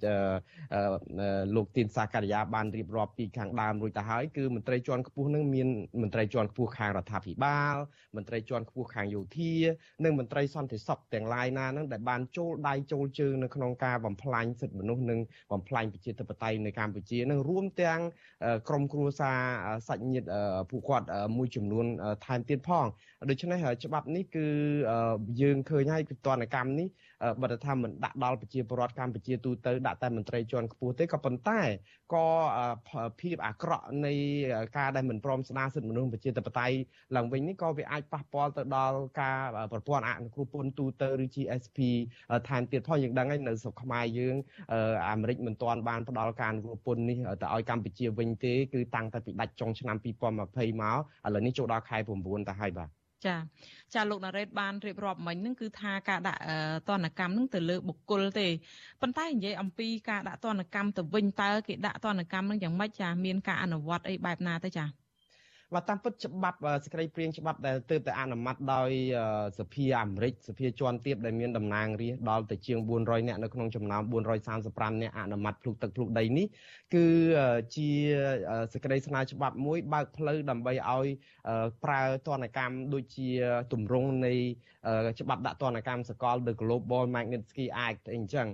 [1.56, 5.68] លោកទីនសាការីយ៉ាបានរៀបរាប់ពីខាងដើមរួចទៅហើយគឺមន្ត្រីជាន់ខ្ពស់នឹងមាន
[6.02, 7.76] មន្ត្រីជាន់ខ្ពស់ខាងរដ្ឋាភិបាល
[8.16, 9.54] មន្ត្រីជាន់ខ្ពស់ខាងយោធា
[10.04, 15.20] និងមន្ត្រីសន្តិសុខទាំងឡាយណានឹងដែលបានចូលដៃចូលជើងនៅក្នុងការបំផ្លាញសិទ្ធិមនុស្សនិង
[15.52, 18.00] បំផ្លាញប្រជាធិបតេយ្យនៅកម្ពុជានឹងរួមទាំង
[18.70, 19.40] ក្រមគ្រួសារ
[19.88, 20.28] សាច់ញាតិ
[20.70, 21.06] ពួកគាត់
[21.38, 21.86] មួយចំនួន
[22.26, 22.86] ថែមទៀតផង
[23.30, 24.46] ដូច្នេះច្បាប់នេះគឺ
[25.42, 26.88] យើងឃើញហើយពីតនកម្មនេះ
[27.42, 31.60] បើថាមិនដាក់ដល់ប្រជាពលរដ្ឋកម្ពុជាទូទៅដាក់តែមន្ត្រីជាន់ខ្ពស់ទេក៏ប៉ុន្តែ
[32.14, 32.26] ក៏
[33.22, 34.14] ភាពអាក្រក់នៃ
[34.78, 36.76] ការដែលមិនព្រមស្ដារសិទ្ធិមនុស្សប្រជាធិបតេយ្យ
[37.16, 39.38] ឡើងវិញនេះក៏វាអាចប៉ះពាល់ទៅដល់ការ
[39.72, 41.80] ប្រព័ន្ធអនុគ្រោះពន្ធទូទៅឬ GSP
[42.50, 44.36] ថែមទៀតផងយើងដឹងហើយនៅស្រុកខ្មែរយើង
[45.10, 52.90] អាមេរិកមិនទាន់បានផ្ដល់ការអនុគ្រោះពន្ធនេះទៅឲ្យកម្ពុជាវិញទេគឺតាំងតែពីដាច់ចុងឆ្នាំ2020មកឥឡូវនេះចូលដល់ខែ9ទៅហើយបាទ
[53.28, 53.36] ចា
[53.94, 56.42] ចាលោកណារ៉េតបានរៀបរាប់មិញហ្នឹងគឺថាការដាក់
[56.90, 58.48] តនកម្មហ្នឹងទៅលើបុគ្គលទេ
[59.02, 65.05] ប៉ុន្តែនិយាយអំពីការដាក់តនកម្មទៅវិញតើគេដាក់តនកម្មហ្នឹងយ៉ាងម៉េចចាមានការអនុវត្តអីបែបណាទៅចា
[65.74, 68.92] បាទតាមពិតច្បាប់សេចក្តីព្រាងច្បាប់ដែលទើបតែអនុម័តដោយ
[69.60, 74.02] សភាអាមេរិកសភាជាន់ទាបដែលមានតំណាងរាស្ត្រដល់ទៅជាង400នាក់នៅក្នុងចំណោម
[74.52, 76.48] 435នាក់អនុម័តភ្លុកទឹកភ្លុកដីនេះ
[76.96, 77.06] គឺ
[77.76, 77.90] ជា
[78.74, 81.08] សេចក្តីស្នើច្បាប់មួយបើកផ្លូវដើម្បីឲ្យ
[81.84, 83.30] ប្រើទណ្ឌកម្មដូចជា
[83.74, 84.34] ទម្រង់នៃ
[85.20, 88.48] ច្បាប់ដាក់ទណ្ឌកម្មសកល The Global Magnitsky Act អីអញ្ចឹង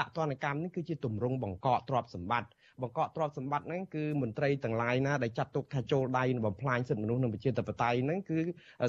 [0.00, 2.50] ដាក់ទណ្ឌកម្មនេះគឺជាទម្រង់បង្កកទ្រព្យសម្បត្តិ
[2.82, 8.38] បង្កកទ្រព្យសម្បត្តិហ្នឹងគឺមន្ត្រីទាំងឡាយណាដែលចាត់ទុកថាចូលដៃនឹងបំផ្លាញសិទ្ធិមនុស្សនិងប្រជាធិបតេយ្យហ្នឹងគឺ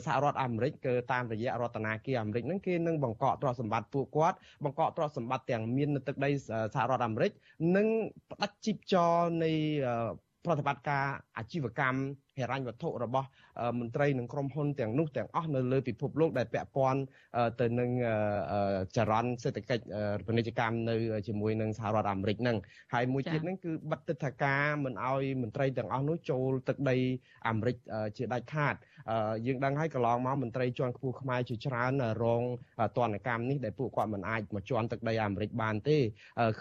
[0.06, 6.30] សហរដ្ឋអាមេរិកគឺតាមរយៈរដ្ឋាភិបាលអាមេរិកហ្នឹងគេនឹងបង្កកទ្រព្យសម្បត្តិពួកគាត់បង្កកទ្រព្យសម្បត្តិទាំងមាននៅទឹកដី
[6.76, 7.32] សហរដ្ឋអាមេរិក
[7.76, 7.88] និង
[8.32, 9.52] ផ្ដាច់ជីពចរនៃ
[10.46, 11.06] ប្រតិបត្តិការ
[11.38, 12.00] អាជីវកម្ម
[12.40, 13.28] ហិរញ្ញវត្ថុរបស់
[13.80, 17.02] មន្ត្រីនិងក្រុមហ៊ុនទាំងនោះទាំងអស់នៅលើពិភពលោកដែលពាក់ព័ន្ធ
[17.62, 17.90] ទៅនឹង
[18.96, 19.84] ចរន្តសេដ្ឋកិច្ច
[20.28, 20.96] ពាណិជ្ជកម្មនៅ
[21.28, 22.58] ជាមួយនឹងសហរដ្ឋអាមេរិកហ្នឹង
[22.94, 26.98] ហើយមួយទៀតហ្នឹងគឺបិទទឹកថាការមិនឲ្យមន្ត្រីទាំងអស់នោះចូលទឹកដី
[27.48, 27.76] អាមេរិក
[28.18, 28.76] ជាដាច់ខាត
[29.46, 31.92] យើងដឹងហើយកន្លងមកមន្ត្រីជាន់ខ្ពស់ខ្មែរជាច្រើន
[32.24, 32.44] រង
[32.98, 35.98] ទណ្ឌកម្មនេះដែលពួកគាត់មិនអាចមកជន់ទឹកដីអាមេរិកបានទេ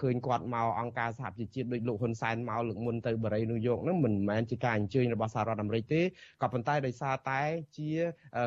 [0.01, 6.01] ឃើញគាត់មកអង្គការសហប្រជាជាតិដូចលោកហ៊ុនសែនមកលើកមុនទៅបរិយាញូវយ៉កហ្នឹងមិនមែនជាការអញ្ជើញរបស់សហរដ្ឋអាមេរិកទេ
[6.43, 7.41] ក៏ប៉ុន្តែដោយសារតែ
[7.77, 7.91] ជា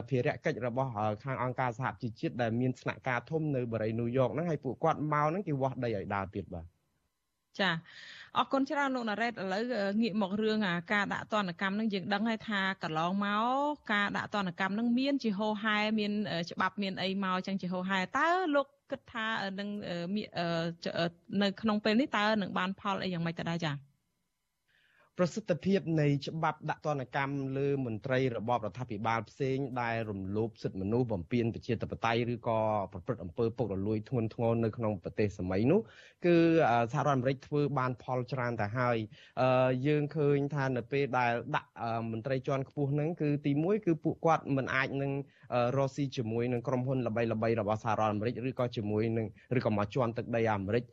[0.10, 0.90] ភារកិច្ចរបស់
[1.24, 6.66] ខាងអង្គការសហជីវជាតិដែលមានស្នាក់ការធំនៅបរិយាញូវយ៉កហ្នឹងហើយពួកគាត់មកហ្នឹងគេវាស់ដីឲ្យដើរទៀតបាទ
[7.60, 7.72] ចា
[8.38, 9.64] អរគុណច្រើនលោកណារ៉េតឥឡូវ
[10.02, 10.58] ងាកមករឿង
[10.94, 16.12] ការដាក់ទណ្ឌកម្មនឹងយើងដឹងហើយថាកន្លងមកការដាក់ទណ្ឌកម្មនឹងមានជាហោហែមាន
[16.52, 19.26] ច្បាប់មានអីមកចឹងជាហោហែតើលោកគិតថា
[19.60, 19.70] នឹង
[21.42, 23.87] នៅក្នុងពេលនេះតើនឹងបានផលអីយ៉ាងម៉េចទៅដែរចា៎
[25.20, 32.60] ប្រសិទ្ធភាពនៃច្បាប់ដាក់ទណ្ឌកម្មលើមន្ត្រីរបបរដ្ឋាភិបាលផ្សេងដែលរំលោភសិទ្ធិមនុស្សបំពានប្រជាធិបតេយ្យឬក៏
[32.94, 35.80] ប្រព្រឹត្តអំពើពុករលួយធ្ងន់ធ្ងរនៅក្នុងប្រទេសសម័យនោះ
[36.26, 36.36] គឺ
[36.94, 38.98] សហរដ្ឋអាមេរិកធ្វើបានផលច្រើនទៅហើយ
[39.88, 41.72] យើងឃើញថានៅពេលដែលដាក់
[42.12, 45.12] មន្ត្រីជាន់ខ្ពស់ហ្នឹងគឺទី1គឺពួកគាត់មិនអាចនឹង
[45.78, 50.84] រស់ស៊ីជាមួយនឹងក្រុមហ៊ុនល្បីល្បីរបស់សហរដ្ឋអាមេរិកឬក៏ជាមួយនឹងឬក៏មកជន់ទឹកដីអាមេរិក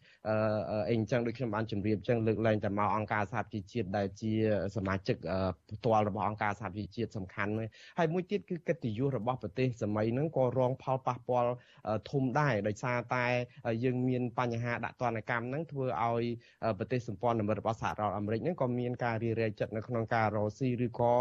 [0.88, 4.32] អីអញ្ចឹងដូចខ្ញុំបានជម្រាបអញ្ចឹងលើកលែងតែមកអង្គការសហប្រជាជាតិដែលជា
[4.76, 5.16] សមាជិក
[5.70, 7.52] ផ្ទាល់របស់អង្គការសហប្រជាជាតិសំខាន់
[7.98, 11.52] ហើយមួយទៀតគឺកិត្តិយសរបស់ប្រទេសសម័យហ្នឹងក៏រងផលប៉ះពាល់
[12.10, 13.26] ធំដែរដោយសារតែ
[13.84, 16.24] យើងមានបញ្ហាដាក់ទណ្ឌកម្មហ្នឹងធ្វើឲ្យ
[16.78, 21.12] ប្រទេសសម្ព័ន្ធមិត្តរបស់សហរដ្ឋអាមេរិកហ្នឹងក៏មានការរារាយចិត្តនៅក្នុងការរកស៊ីឬក៏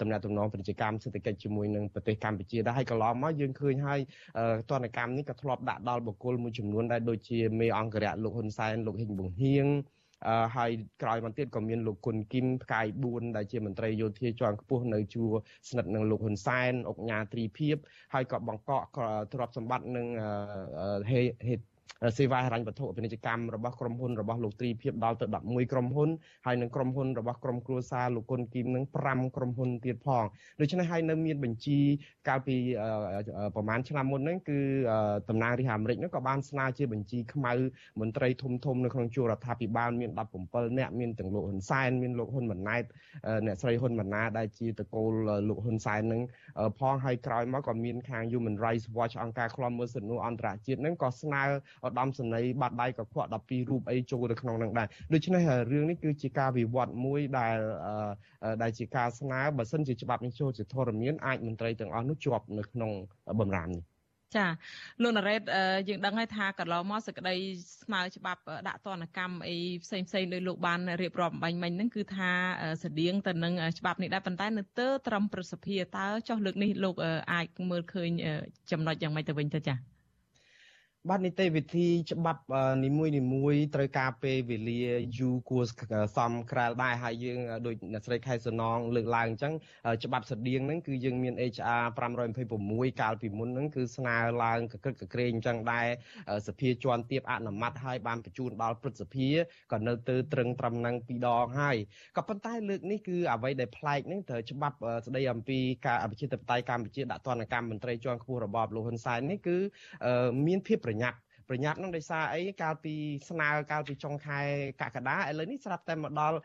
[0.00, 4.00] តំណែងតំណងពាណិជ្ជកម្មសេដ្ឋកិច្ចជាមួយនឹងប្រទេសកម្ពុជាដែរហើយកន្លងមកយើងឃើញហើយ
[4.70, 9.66] ទណ្ឌកម្មនេះក៏ធ្លាប់ដាក់ដល់បុគ្គលមួយចំនួនដែរដូចជាមេអង្គរៈលោកហ៊ុនសែនលោកហ៊ីងប៊ុងហៀង
[10.56, 10.70] ហើយ
[11.02, 15.30] ក្រោយមកទៀតក៏មានលោកគុណគឹមផ្កាយ4ដែលជាមន្ត្រីយោធាជាន់ខ្ពស់នៅជួរ
[15.68, 17.76] ស្និទ្ធនឹងលោកហ៊ុនសែនអុកញ៉ាត្រីភិប
[18.14, 18.86] ហើយក៏បង្កក់
[19.32, 20.06] ទ្រព្យសម្បត្តិនឹង
[21.10, 21.62] ហេតុ
[22.18, 26.08] សេវាហិរញ្ញវត្ថុពាណិជ្ជកម្មរបស់ក្រុមហ៊ុនរបស់លោកត្រីភិបដល់ទៅ11ក្រុមហ៊ុន
[26.46, 30.24] ហើយនឹងក្រុមហ៊ុនរបស់ក្រុមគ្រួសារលោកគុណគីមនឹង5ក្រុមហ៊ុនទៀតផង
[30.60, 31.78] ដូច្នេះហើយនៅមានបញ្ជី
[32.28, 32.56] កាលពី
[33.54, 34.58] ប្រហែលឆ្នាំមុនហ្នឹងគឺ
[35.28, 37.52] តំណាងរាជអាមេរិកហ្នឹងក៏បានស្នើជាបញ្ជីខ្មៅ
[38.00, 40.10] មន្ត្រីធំធំនៅក្នុងជួររដ្ឋាភិបាលមាន
[40.44, 42.84] 17នាក់មានទាំងលោកហ៊ុនសែនមានលោកហ៊ុនម៉ាណែត
[43.46, 45.12] អ្នកស្រីហ៊ុនម៉ាណាដែលជាតកូល
[45.48, 46.22] លោកហ៊ុនសែនហ្នឹង
[46.78, 51.42] ផងហើយក្រោយមកក៏មានខាង Human Rights Watch អង្គការឃ្លាំមើលសិទ្ធិមនុស្សអន្តរជាតិហ្នឹងក៏ស្នើ
[51.86, 55.42] ឧត្តមសេនីយ៍បាត់ដៃកខ្វក់12រូបអីចូលទៅក្នុងនឹងដែរដូច្នេះ
[55.72, 57.58] រឿងនេះគឺជាការវិវត្តមួយដែល
[58.62, 62.90] ដែលជាការស្នើបើសិនជាច្បាប់នេះចូលជាធរមានអាចមន្ត្រីទាំងអស់នោះជាប់នៅក្នុង
[63.40, 63.84] បំរាមនេះ
[64.36, 64.46] ចា
[65.02, 65.42] លោកណារ៉េត
[65.88, 67.34] យើងដឹងហើយថាកន្លងមកសក្តី
[67.82, 72.30] ស្នើច្បាប់ដាក់ទណ្ឌកម្មអីផ្សេងផ្សេងដោយលោកបានរៀបរាប់បាញ់មិញហ្នឹងគឺថា
[72.84, 76.94] ស្តៀងទៅនឹងច្បាប់នេះដែរប៉ុន្តែនៅទើត្រឹមប្រសិទ្ធភាពតើចុះលើកនេះលោក
[77.32, 78.10] អាចមើលឃើញ
[78.70, 79.91] ចំណុចយ៉ាងម៉េចទៅវិញទៅចា
[81.10, 82.42] បាទនីតិវិធីច្បាប់
[82.84, 84.80] នីមួយនីមួយត្រូវការពេលវេលា
[85.18, 85.64] យូរគួរ
[86.16, 89.54] សមក្រាលដែរហើយយើងដូចអ្នកស្រីខែសំណងលើកឡើងអញ្ចឹង
[90.04, 91.82] ច្បាប់ស្តៀងហ្នឹងគឺយើងមាន HR
[92.40, 95.86] 526កាលពីមុនហ្នឹងគឺស្នើឡើងកក្រឹកកក្រែងអញ្ចឹងដែរ
[96.46, 99.28] សភាជាន់ទៀបអនុម័តហើយបានបញ្ជូនដល់ព្រឹទ្ធសភា
[99.72, 101.76] ក៏នៅទៅត្រឹងត្រឹមហ្នឹងពីរដងហើយ
[102.16, 109.56] ក៏ប៉ុន្តែលើកនេះគឺអ្វីដែលប្លែកហ្នឹងត្រូវច្បាប់ស្ដីអំពីការអភិជាតបតៃកម្ពុជាដាក់ទណ្ឌកម្មមន្ត្រីជាន់ខ្ពស់របបលោកហ៊ុនសែននេះគឺ
[110.48, 111.16] មានភាពប្រញាប់
[111.52, 112.94] ប្រញាប់នឹងដោយសារអីកាលពី
[113.30, 114.38] ស្នើកាលពីចុងខែ
[114.82, 116.36] កក្កដាឥឡូវនេះស្រាប់តែមកដល់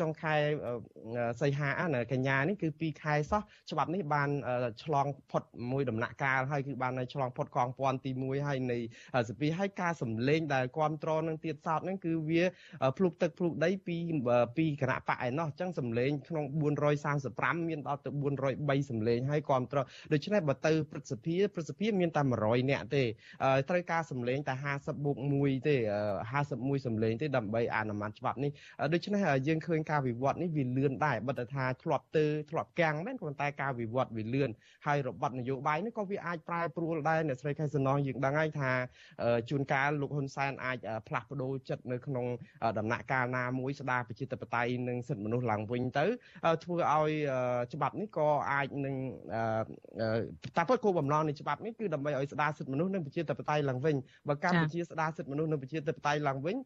[0.00, 0.34] ចុងខែ
[1.40, 4.30] សីហានៅកញ្ញានេះគឺ2ខែសោះច្បាប់នេះបាន
[4.84, 8.78] ឆ្លងផុតមួយដំណាក់កាលហើយគឺបានឆ្លងផុតកងពន្ធទី1ហើយនៃ
[9.28, 12.42] សភាហើយការសម្លេងដែលគ្រប់គ្រងនឹងទៀតសោតហ្នឹងគឺវា
[12.98, 13.96] ភ្លុកទឹកភ្លុកដីពី
[14.58, 16.44] ពីគណៈបកឯណោះអញ្ចឹងសម្លេងក្នុង
[17.06, 18.10] 435មានដល់ទៅ
[18.50, 23.04] 403សម្លេងហើយគ្រប់គ្រងដូច្នេះបើទៅព្រឹទ្ធសភាព្រឹទ្ធសភាមានតែ100នាក់ទេ
[23.70, 25.76] ត្រូវការសម្លេងតែ50បូក1ទេ
[26.30, 28.50] 51សម្លេងទេដើម្បីអនុម័តច្បាប់នេះ
[28.92, 34.50] ដូច្នេះយើងឃើញការវិវត្តនេះវាលឿនដែរបើតែថាធ្លាប់ទៅធ្លាប់កាំងមែនប៉ុន្តែការវិវត្តវាលឿន
[34.86, 38.70] ហើយរបបនយោបាយនេះក៏វាអាចប្រែប្រួលដែរអ្នកស្រីខែសំណងយើងដឹងហើយថា
[39.50, 42.26] ជួនកាលលោកហ៊ុនសែនអាចផ្លាស់ប្ដូរចិត្តនៅក្នុង
[42.78, 46.06] ដំណាក់កាលណាមួយស្ដារប្រជាធិបតេយ្យនិងសិទ្ធិមនុស្សឡើងវិញទៅ
[46.64, 47.10] ធ្វើឲ្យ
[47.74, 48.94] ច្បាប់នេះក៏អាចនឹង
[50.56, 53.96] តែពិតគោលបំណងនៃច្បាប់នេះគឺដើម្បីឲ្យស្ដារសិទ្ធិមនុស្សនិងប្រជាធិបតេយ្យឡើងវិញ
[54.28, 56.56] បើកម្ពុជាស្ដារសិទ្ធិមនុស្សនិងប្រជាធិបតេយ្យឡើងវិញ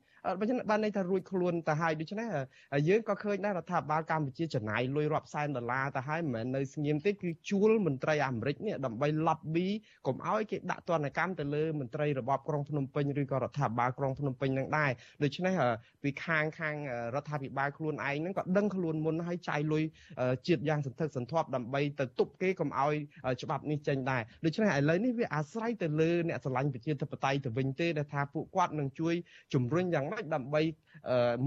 [0.41, 2.29] ដូច្នេះបានន័យថារួចខ្លួនទៅហើយដូច្នេះ
[2.89, 9.69] យើងក៏ឃើញដែររដ្ឋាភិបាលកម្ពុជាចំណាយលុយរាប់សែនដុល្លារទៅហើយមិនមែននៅស្ងៀមទេគឺជួលមន្ត្រីអាមេរិកនេះដើម្បី lobby
[10.07, 14.91] កុំឲ្យគេដាក់ទណ្ឌកម្មទៅលើមន្ត្រីរបបក្រុងភ្នំពេញឬក៏រដ្ឋាភិបាលក្រុងភ្នំពេញនឹងដែរ
[15.23, 15.55] ដូច្នេះ
[16.03, 16.77] ពីខាងខាង
[17.15, 19.85] រដ្ឋាភិបាលខ្លួនឯងហ្នឹងក៏ដឹងខ្លួនមុនហើយចាយលុយ
[20.47, 22.95] ជាតិយ៉ាងសន្ធឹកសន្ធាប់ដើម្បីទៅទប់គេកុំឲ្យ
[23.43, 29.15] ច្បាប់នេះចេញដែរដូច្នេះឥឡូវនេះវាអាស្រ័យទៅលើអ្នកស្រឡាញ់ប្រជាធិបតេយ្យទៅវិញទេដែលថាពួកគាត់នឹងជួយ
[29.55, 30.63] ជំរុញយ៉ាងម៉េចដើម្បី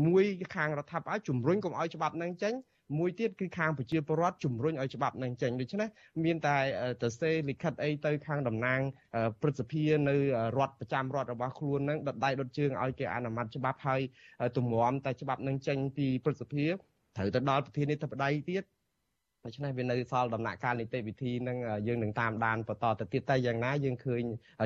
[0.07, 2.53] មួយខាងរដ្ឋាភិបាលជំរុញកុំឲ្យច្បាប់នឹងចេញ
[2.99, 5.87] មួយទៀតគឺខាងប្រជាពលរដ្ឋជំរុញឲ្យច្បាប់នឹងចេញដូច្នេះ
[6.23, 6.57] មានតែ
[7.03, 8.79] ទៅសេលិខិតអីទៅខាងតំណាង
[9.41, 10.15] ព្រឹទ្ធសភានៅ
[10.57, 14.01] រដ្ឋប្រចាំរដ្ឋរបស់ខ្លួននឹងដដៃដុតជើងឲ្យគេអនុម័តច្បាប់ហើយ
[14.57, 16.65] ទម្រាំតែច្បាប់នឹងចេញពីព្រឹទ្ធសភា
[17.17, 18.63] ត្រូវទៅដល់ប្រធានាធិបតីទៀត
[19.45, 24.23] ដូច្នេះវានៅសល់ដំណាក់កាលនីតិវិធីនឹងយើងនឹងតាមដានបន្តទៅទៀតតែយ៉ាងណាយើងឃើញ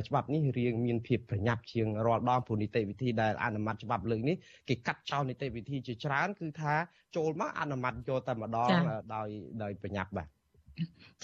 [0.08, 4.36] ច្បាប់នេះរៀងមានភាពប្រញាប់ជាងរាល់ដងព្រោះនីតិវិធីដែលអនុម័តច្បាប់លើកនេះ
[4.70, 6.74] គេកាត់ចោលនីតិវិធីជាច្រើនគឺថា
[7.16, 8.70] ចូលមកអនុម័តយកតែម្ដង
[9.16, 9.30] ដោយ
[9.63, 10.28] ដោយប្រញាប់បាទ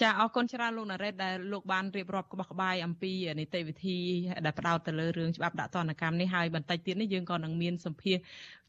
[0.00, 3.98] ចាអរគុណច្រើនលោកណារ៉េតដែលលោកបានរៀបរាប់ក្បោះក្បាយអំពីនីតិវិធី
[4.44, 8.16] ដែលផ្ដោតទៅលើរឿងច្បាប់ដាក់ទណ្ឌកម្មនេះហើយបន្តិចទៀតនេះយើងក៏នឹងមានសម្ភារ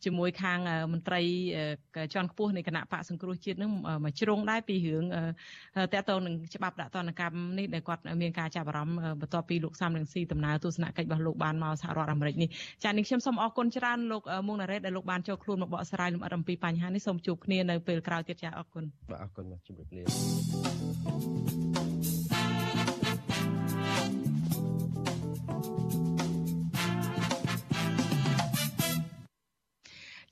[0.04, 0.60] ជាមួយខាង
[0.94, 1.22] មន្ត្រី
[2.14, 3.72] ជាន់ខ្ពស់នៃគណៈបកសង្គ្រោះជាតិនឹង
[4.06, 5.06] មកជ្រុងដែរពីរឿង
[5.94, 12.50] តកតងនឹងច្បាប់ដាក់ទណ្ឌកម្មនេះដែលគាត់មានការចាប់អារម្មណ៍បន្ទាប់ពីលោកសំរងស៊ីដំណើរទស្សនកិច្ចរបស់លោកបានមកសហរដ្ឋអាមេរិកនេះ
[12.84, 21.75] ចា៎នេះខ្ញុំសូមអរគុណច្រើនលោកមុងណារ៉េតដែលលោកបានចូលខ្លួនមកបកស្រាយលម្អិតអំពីបញ្ហានេះសូមជួបគ្នានៅពេលក្រោយទៀតចា៎អរគុណបាទអរគុណជម្រាបលា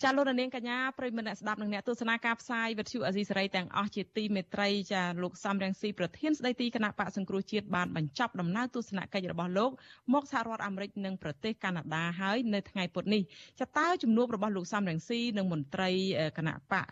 [0.04, 9.72] ចាលោកនាងកញ្ញាប្រិមមអ្នកស្ដាប់និងអ្នកទស្សនាការផ្សាយវិទ្យុអេស៊ីសេរីទាំងអស់ជាទីមេត្រីចាលោកសំរងស៊ីប្រធានស្ដីទីគណៈបកសង្គ្រោះជាតិបានបញ្ចប់ដំណើរទស្សនកិច្ចរបស់លោក
[10.14, 13.22] មកសហរដ្ឋអាមេរិកនិងប្រទេសកាណាដាហើយនៅថ្ងៃពុធនេះ
[13.60, 15.90] ចាតើជំនួបរបស់លោកសំរងស៊ីនិងមន្ត្រី
[16.38, 16.86] គណៈបក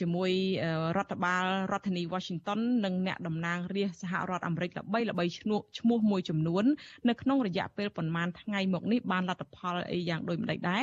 [0.00, 0.30] ជាមួយ
[0.96, 6.64] រដ្ឋបាលរដ្ឋធានី Washington និងអ្នកតំណាងរាស្ត្រសហរដ្ឋអាមេរិកល្បីល្បីឈ្មោះឈ្មោះមួយចំនួន
[7.08, 10.82] នៅក្នុងរយៈពេលប្រមាណថ្ងៃមកនេះបានលទ្ធផលអីយ៉ាងដូចម្ដេចដែរ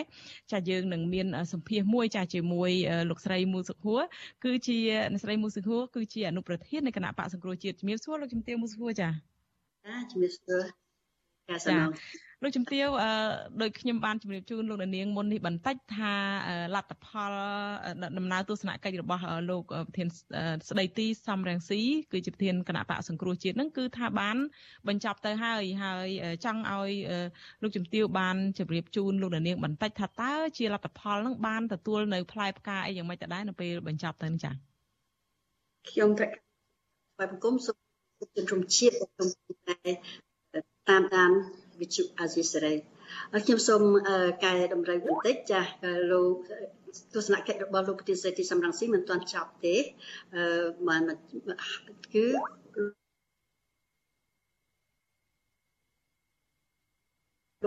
[0.52, 2.72] ចាយើងនឹងមានសម្ភាសមួយចាជាមួយ
[3.10, 4.02] លោកស្រីមូសុខួរ
[4.44, 4.78] គឺជា
[5.12, 9.10] អ្នកស្រីមូសុខួរគឺជាអនុប្រធាននៃគណៈបកសង្គ្រោះជាតិជំរាបសួរលោកជំទាវមូសុខួរចា
[9.86, 10.62] ចាជំរាបសួរ
[11.50, 11.90] ការសំណង
[12.44, 13.10] លោកជំទាវអឺ
[13.62, 16.14] ដោយខ្ញុំបានជម្រាបជូនលោកនាងមុននេះបន្តិចថា
[16.76, 17.34] លទ្ធផល
[18.18, 20.08] ដំណើរទស្សនកិច្ចរបស់លោកប្រធាន
[20.70, 24.38] ស្ដីទីសំរងស៊ីគឺជាប្រធានគណៈបកសង្គ្រោះជាតិនឹងគឺថាបាន
[24.88, 26.08] បញ្ចប់ទៅហើយហើយ
[26.46, 26.92] ចង់ឲ្យ
[27.62, 34.54] លោកជំទាវបានជម្រាបជូនលោកនាងបន្តិចថាតើជាលទ្ធផលនឹងបានទទួលនៅផ្លែផ្កាអីយ៉ាងម៉េចទៅដែរនៅពេលបញ្ចប់ទៅនេះចា៎
[35.90, 36.32] ខ្ញុំត្រូវ
[37.20, 37.78] បែបបង្គំសូម
[38.38, 39.28] ជំរុំជាតិខ្ញុំ
[40.90, 41.32] តាមតាម
[41.82, 42.74] វិទ្យុអាស៊ីសេរី
[43.44, 43.82] ខ្ញុំសូម
[44.44, 45.70] កែតម្រូវបន្តិចចាស់
[46.12, 46.36] លោក
[47.16, 49.76] ទស្សនកិច្ចរបស់លោកប្រធានសេដ្ឋីសំរងស៊ីមិនទាន់ចប់ទេ
[50.36, 50.44] អឺ
[50.88, 51.02] បាន
[52.14, 52.26] គឺ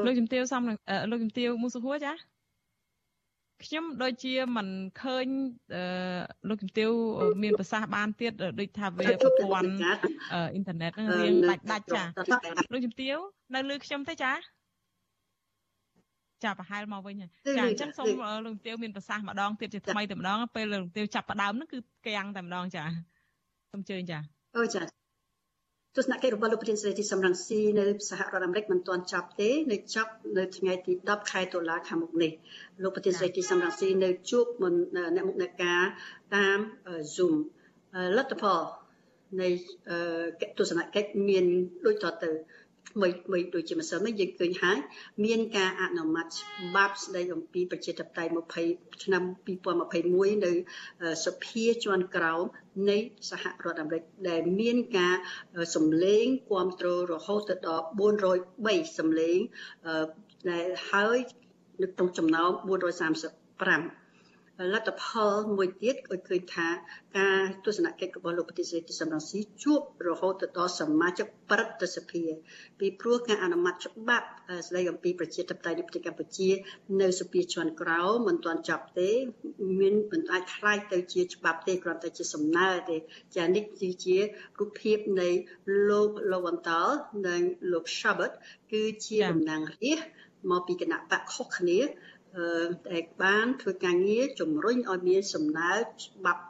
[0.07, 0.63] លោកជំទាវសំ
[1.11, 2.13] លោកជំទាវមូសុហួរចា
[3.65, 4.69] ខ្ញុំដូចជាមិន
[5.03, 5.27] ឃើញ
[6.49, 6.91] លោកជំទាវ
[7.43, 9.73] មានប្រសាសន៍បានទៀតដូចថាវាប្រព័ន្ធ
[10.33, 12.03] អ៊ីនធឺណិតហ្នឹងរៀងដាច់ដាច់ចា
[12.73, 13.17] លោកជំទាវ
[13.55, 14.33] នៅលើខ្ញុំទេចា
[16.45, 17.27] ចាប្រហែលមកវិញចា
[17.69, 18.09] អញ្ចឹងសូម
[18.47, 22.85] លោកទាវមានប្រសាសន៍ម្ដងទៀតជាថ្មីតែម្ដងពេលលោកទាវចាប់ផ្ដើមហ្នឹងគឺកាំងតែម្ដងចា
[23.73, 24.19] សូមជើញចា
[24.57, 25.00] អូចា
[25.97, 32.33] ទស្សនកិច្ចរបស់លោកប្រធានស្រីទីសំរងស៊ីនៅសហរដ្ឋអាមេរិកមិនទាន់ចប់ទេនៅចប់នៅថ្ងៃទី10ខែតុលាខាងមុខនេះ
[32.83, 34.47] លោកប្រធានស្រីទីសំរងស៊ីនៅជួប
[35.17, 35.83] អ្នកមុខអ្នកការ
[36.35, 36.59] តាម
[37.15, 37.35] Zoom
[38.17, 38.61] លទ្ធផល
[39.41, 39.49] នៃ
[40.59, 41.45] ទស្សនកិច្ចមាន
[41.87, 42.31] ដូចតទៅ
[42.93, 44.79] ថ្មីថ្មីដូចជាម្សិលមិញយើងឃើញហើយ
[45.25, 48.33] មានការអនុម័តច្បាប់ស្តីអំពីប្រជាធិបតេយ្យ
[48.67, 49.23] 20ឆ្នាំ
[49.79, 50.53] 2021នៅ
[51.25, 52.43] សភាជាន់ក្រោម
[52.91, 52.99] នៃ
[53.31, 55.17] សហរដ្ឋអាមេរិកដែលមានការ
[55.75, 57.85] សម្លេងគ្រប់គ្រងរហូតទៅដល់
[58.41, 59.39] 403សម្លេង
[60.51, 61.19] ដែលហើយ
[61.83, 64.00] នៅក្នុងចំណោម435
[64.73, 66.69] លទ្ធផលមួយទៀតឲ្យឃើញថា
[67.19, 72.25] ការទស្សនកិច្ចរបស់លោកប្រធានាធិបតីសំរងស៊ីជួបរហូតទៅដល់សមាជិកព្រឹទ្ធសភា
[72.79, 74.27] ពីព្រោះការអនុម័តច្បាប់
[74.67, 76.49] ស្តីអំពីប្រជាធិបតេយ្យនៃប្រទេសកម្ពុជា
[77.01, 79.11] នៅសភាជាន់ក្រោមមិនទាន់ចប់ទេ
[79.81, 82.97] មានមិនអាចខ្លាយទៅជាច្បាប់ទេគ្រាន់តែជាសំណើទេ
[83.37, 84.17] ចានេះគឺជា
[84.59, 85.29] រូបភាពនៃ
[85.91, 86.89] លោក Lowenthal
[87.27, 87.41] និង
[87.73, 88.33] លោក Shabbat
[88.73, 91.79] គឺជាតំណាងរាស្ត្រមកពីគណៈបកខុសគ្នា
[92.91, 96.43] ដែលបានធ្វើការងារជំរុញឲ្យមានសំណើច្បាប់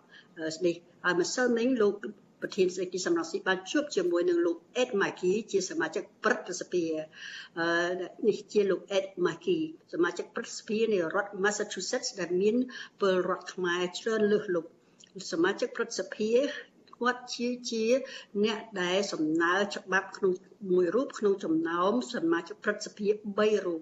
[0.56, 0.72] ស្ដី
[1.04, 1.94] ហើយម្សិលមិញលោក
[2.42, 6.84] ប្រធានសេដ្ឋកិច្ចសំរងស៊ីបានជួបជាមួយនឹងលោកអេតម៉ាគីជាសមាជិកព្រឹទ្ធសភា
[7.58, 7.66] អឺ
[8.28, 9.58] នេះជាលោកអេតម៉ាគី
[9.94, 12.56] សមាជិកព្រឹទ្ធសភានៃរដ្ឋ Massachusetts ដែលមាន
[13.00, 14.70] ពលរដ្ឋខ្មែរច្រើនលើសលប់
[15.32, 16.30] សមាជិកព្រឹទ្ធសភា
[16.98, 17.84] គាត់ជាជា
[18.44, 20.32] អ្នកដែលសំណើច្បាប់ក្នុង
[20.71, 23.07] មួយរូបក្នុងចំណោមសមាជិកព្រឹទ្ធសភា
[23.37, 23.81] 3រូប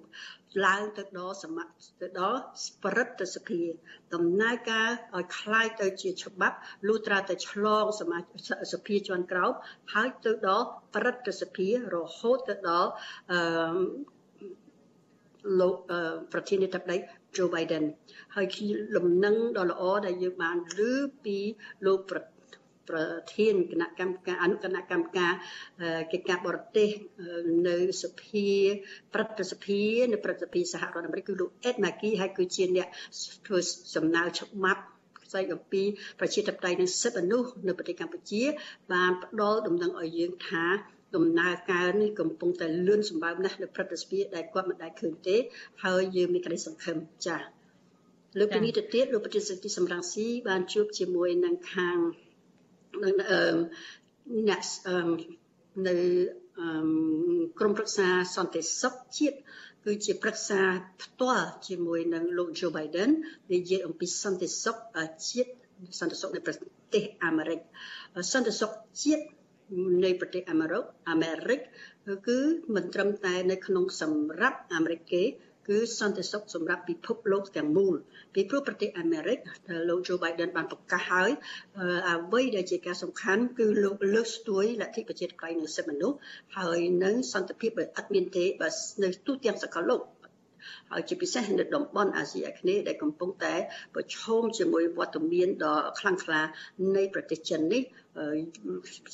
[0.65, 2.39] ឡើងទៅដល់សមត្ថទៅដល់
[2.83, 3.61] ប្រិទ្ធសភា
[4.13, 8.25] ដំណើរការឲ្យคล้ายទៅជាច្បាប់លុះត្រាតែឆ្លងសមាជិ
[8.55, 9.51] កសភាជាន់ក្រោម
[9.93, 12.89] ហើយទៅដល់ប្រិទ្ធសភារហូតទៅដល់
[13.31, 13.39] អឺ
[15.59, 15.75] លោក
[16.31, 16.97] ប្រធានាធិបតី
[17.35, 17.83] Joe Biden
[18.35, 18.47] ហើយ
[18.95, 20.81] លំនឹងដ៏ល្អដែលយើងបានឮ
[21.25, 21.37] ពី
[21.85, 22.19] លោកប្រ
[22.88, 22.98] ប្រ
[23.36, 25.32] ធានគណៈកម្មការអនុគណៈកម្មការ
[26.12, 26.88] កិច្ចការបរទេស
[27.68, 28.48] នៅសភា
[29.14, 32.88] ព្រឹទ្ធសភានៅព្រឹទ្ធសភាសហរដ្ឋអាមេរិកគឺលោកអេតម៉ាគីហើយគឺជាអ្នក
[33.46, 33.58] ធ្វើ
[33.94, 34.82] សំណើច្បាប់
[35.30, 35.82] ស្ដីអំពី
[36.20, 38.42] ប្រជាធិបតេយ្យនិងសិទ្ធិមនុស្សនៅប្រទេសកម្ពុជា
[38.92, 40.64] បានផ្ដល់ដំណឹងឲ្យយើងថា
[41.16, 45.36] ដំណើរការនេះកំពុងតែលឿនសម្បើមណាស់នៅព្រឹទ្ធសភាដែលគាត់មិនដែលឃើញទេ
[45.84, 46.96] ហើយយើងមានក្តីសង្ឃឹម
[47.26, 47.42] ចា៎
[48.38, 51.98] លើកពីនេះទៅទៀតលោកប្រធានសិទ្ធិសម្រងស៊ីបានជួបជាមួយនឹងខាង
[54.48, 54.62] អ្នក
[55.88, 55.94] នៅ
[57.58, 59.38] ក្រមប្រឹក្សាសន្តិសុខជាតិ
[59.84, 60.60] គឺជាប្រឹក្សា
[61.02, 63.10] ផ្ទាល់ជាមួយនឹងលោក Joe Biden
[63.52, 64.76] និយាយអំពីសន្តិសុខ
[65.30, 65.50] ជាតិ
[65.98, 66.54] សន្តិសុខនៅប្រ
[66.94, 67.60] ទេសអាមេរិក
[68.32, 68.70] សន្តិសុខ
[69.02, 69.24] ជាតិ
[70.04, 71.60] នៃប្រទេសអាមេរិកអាមេរិក
[72.28, 72.38] គឺ
[72.74, 75.22] មិនត្រឹមតែនៅក្នុងសម្រាប់អាមេរិកទេ
[75.68, 77.94] គឺសន្តិសុខសម្រាប់ពិភពលោកទាំងមូល
[78.34, 79.38] ពីព្រោះប្រទេសអាមេរិក
[79.88, 81.30] លោក Joe Biden បានប្រកាសហើយ
[82.10, 86.16] អ្វីដែលជាការសំខាន់គឺលោកលើកស្ទួយលទ្ធិប្រជាធិបតេយ្យនិងសិទ្ធិមនុស្ស
[86.56, 88.68] ហើយនឹងសន្តិភាពបើអត់មានទេបើ
[89.02, 90.00] នៅទូទាំងសកលលោក
[90.92, 93.54] ហើយជាពិសេសនៅតំបន់អាស៊ីអាគ្នេយ៍ដែលកំពុងតែ
[93.94, 96.40] ប្រឈមជាមួយវត្តមានដ៏ខ្លាំងក្លា
[96.96, 97.82] នៃប្រទេសចិននេះ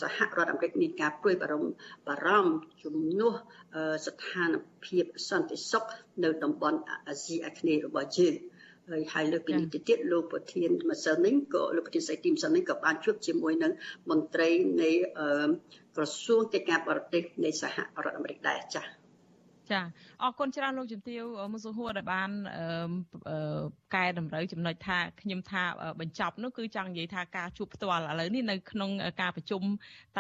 [0.03, 1.71] សហរដ្ឋអាមេរិកមានការព្រួយបារម្ភ
[2.09, 3.35] បារម្ភជំនួស
[4.07, 4.51] ស្ថាន
[4.85, 5.85] ភាពសន្តិសុខ
[6.25, 8.35] នៅតំបន់អាស៊ីអាគ្នេយ៍របស់យើង
[8.91, 13.73] ហើយហើយលើកពីនេះទៅទៀតលោកប្រធានម្សិលនេះក៏លោកប្រធានសេទីម្សិលនេះក៏បានជួបជាមួយនឹង
[14.11, 14.51] មន្ត្រី
[14.83, 14.91] នៃ
[15.97, 19.04] ក្រសួងកិច្ចការបរទេសនៃសហរដ្ឋអាមេរិកដែរចា៎
[19.73, 19.81] ចា
[20.23, 21.23] អរគុណច្រើនលោកជំទាវ
[21.53, 22.31] មុសុហួរដែលបាន
[23.95, 25.63] កែតម្រូវចំណុចថាខ្ញុំថា
[26.01, 29.63] បញ្ចប់នោះគឺចង់និយាយថាការជួបផ្ទាល់ឥឡូវនេះនៅក្នុងការប្រជុំ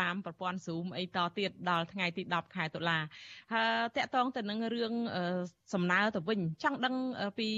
[0.00, 2.98] តាមប្រព័ន្ធ Zoom អីតទៀតដល់ថ្ងៃទី10ខែតុលា
[3.52, 4.92] ហើយតកតងទៅនឹងរឿង
[5.74, 6.94] សំណើទៅវិញចង់ដឹង
[7.38, 7.48] ពី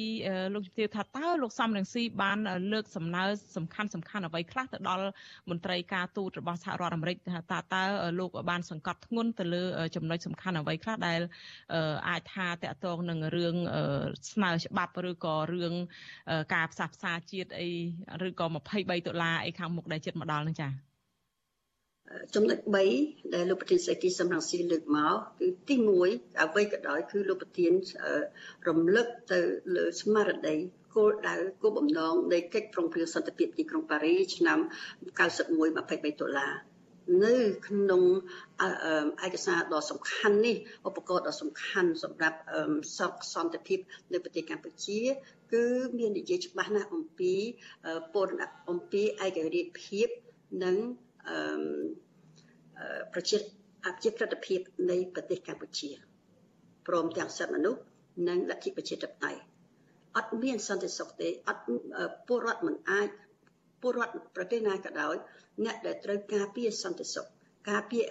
[0.55, 2.39] លោកជំទាវថាតើលោកសំរងស៊ីបាន
[2.73, 3.23] លើកសំណើ
[3.57, 5.07] សំខាន់សំខាន់អ្វីខ្លះទៅដល់
[5.51, 7.17] មន្ត្រីការទូតរបស់សហរដ្ឋអាមេរិក
[7.51, 7.83] ថាតើ
[8.21, 9.63] លោកបានសង្កត់ធ្ងន់ទៅលើ
[9.97, 11.21] ចំណុចសំខាន់អ្វីខ្លះដែល
[12.09, 13.57] អាចថាតកតងនឹងរឿង
[14.33, 15.75] ស្នើច្បាប់ឬក៏រឿង
[16.55, 17.71] ការផ្សះផ្សាជាតិអី
[18.27, 20.73] ឬក៏23ដុល្លារអីខាងមុខដែលចិត្តមកដល់នឹងចា៎
[22.35, 22.59] ចំណុច
[22.97, 25.77] 3ដែលលោកប្រធានសេដ្ឋកិច្ចសំរងស៊ីលើកមកគឺទី
[26.09, 27.73] 1អ្វីក៏ដោយគឺលោកប្រធាន
[28.69, 29.41] រំលឹកទៅ
[29.77, 30.57] លើស្មារតី
[30.95, 34.59] គោលដៅគោលបំណងនៃកិច្ចប្រឹងប្រែងសន្តិភាពទីក្រុងប៉ារីឆ្នាំ
[35.25, 36.53] 91 23ដុល្លារ
[37.25, 38.03] នៅក្នុង
[39.27, 40.57] ឯកសារដ៏សំខាន់នេះ
[40.89, 42.39] ឧបករណ៍ដ៏សំខាន់សម្រាប់
[42.99, 43.79] សកសន្តិភាព
[44.13, 45.01] នៅប្រទេសកម្ពុជា
[45.53, 45.65] គឺ
[45.99, 47.35] មាននិយាយច្បាស់ណាស់អំពី
[48.15, 48.29] ពល
[48.71, 50.09] អំពីឯករាជ្យភាព
[50.65, 50.77] និង
[53.13, 53.37] ប្រជា
[53.87, 55.91] អភិក្រិតភាពនៃប្រទេសកម្ពុជា
[56.87, 57.81] ព្រមទាំងសិទ្ធិមនុស្ស
[58.29, 59.41] និងលទ្ធិប្រជាធិបតេយ្យ
[60.17, 61.63] អត់មានសន្តិសុខទេអត់
[62.27, 63.09] ពលរដ្ឋមិនអាច
[63.81, 65.15] ពលរដ្ឋប្រទេសណាក៏ដោយ
[65.65, 67.27] អ្នកដែលត្រូវការពារសន្តិសុខ
[67.71, 68.03] ការពារ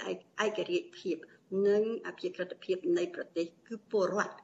[0.45, 1.17] ឯករាជ្យភាព
[1.67, 4.35] និងអភិក្រិតភាពនៃប្រទេសគឺពលរដ្ឋ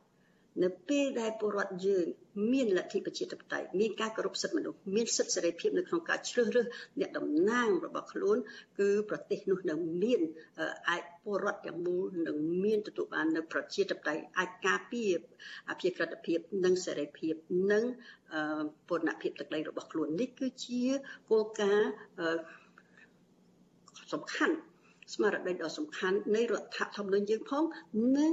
[0.63, 2.07] នៅពេលដែលពលរដ្ឋយើង
[2.53, 6.65] មានលទ្ធិប្រជាធិបតេយ្យមានការគោរពសិទ្ធិមនុស្សមានសិទ្ធិសេរីភាពនៅក្នុងការជ្រើសរើស
[6.99, 8.38] អ្នកតំណាងរបស់ខ្លួន
[8.79, 10.21] គឺប្រទេសនោះនឹងមាន
[10.89, 15.11] អាចពលរដ្ឋទាំងមូលនឹងមានទទួលបាននៅប្រជាធិបតេយ្យអាចការពារ
[15.69, 17.34] អភិក្រិតភាពនិងសេរីភាព
[17.71, 17.84] និង
[18.89, 20.84] ពន្ធភាពទឹកដីរបស់ខ្លួននេះគឺជា
[21.29, 21.91] គោលការណ៍
[24.13, 24.55] សំខាន់
[25.14, 27.64] ស្មារតីដ៏សំខាន់នៃរដ្ឋធម្មនុញ្ញយើងផង
[28.18, 28.32] និង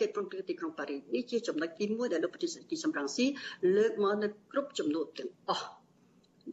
[0.00, 3.26] កិច្ចព្រមព្រៀងទីក្រុងប៉ារីសនេះជាចំណុចទី1ដែលលោកប្រធានាធិបតីសំរងស៊ី
[3.76, 5.66] លើកមកនៅគ្រប់ចំនួនទាំងអស់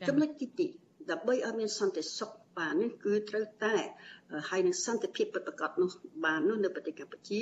[0.07, 3.75] ចំណុចទី2ដើម្បីឲ្យមានសន្តិសុខបាននេះគឺត្រូវតែ
[4.49, 5.89] ហើយនឹងសន្តិភាពពិតប្រាកដនោះ
[6.25, 7.41] បាននោះនៅប្រទេសកម្ពុជា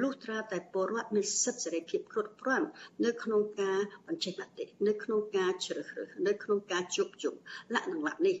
[0.00, 2.66] លុះត្រាតែពលរដ្ឋមានសិទ្ធិសេរីភាពគ្រប់គ្រាន់
[3.04, 7.34] នៅក្នុងការបញ្ចេញមតិនៅក្នុងការជ្រើសរើសនៅក្នុងការជួបជុំ
[7.74, 8.36] លក្ខណៈនេះ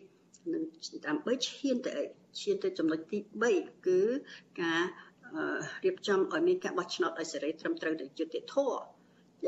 [0.52, 0.62] នឹង
[1.06, 2.04] ដើម្បីឈានទៅអី
[2.40, 3.18] ឈានទៅចំណុចទី
[3.52, 4.00] 3គឺ
[4.62, 4.82] ការ
[5.84, 8.80] រៀបចំឲ្យមានការបោះឆ្នោតឲ្យសេរីត្រឹមត្រូវដោយយុត្តិធម៌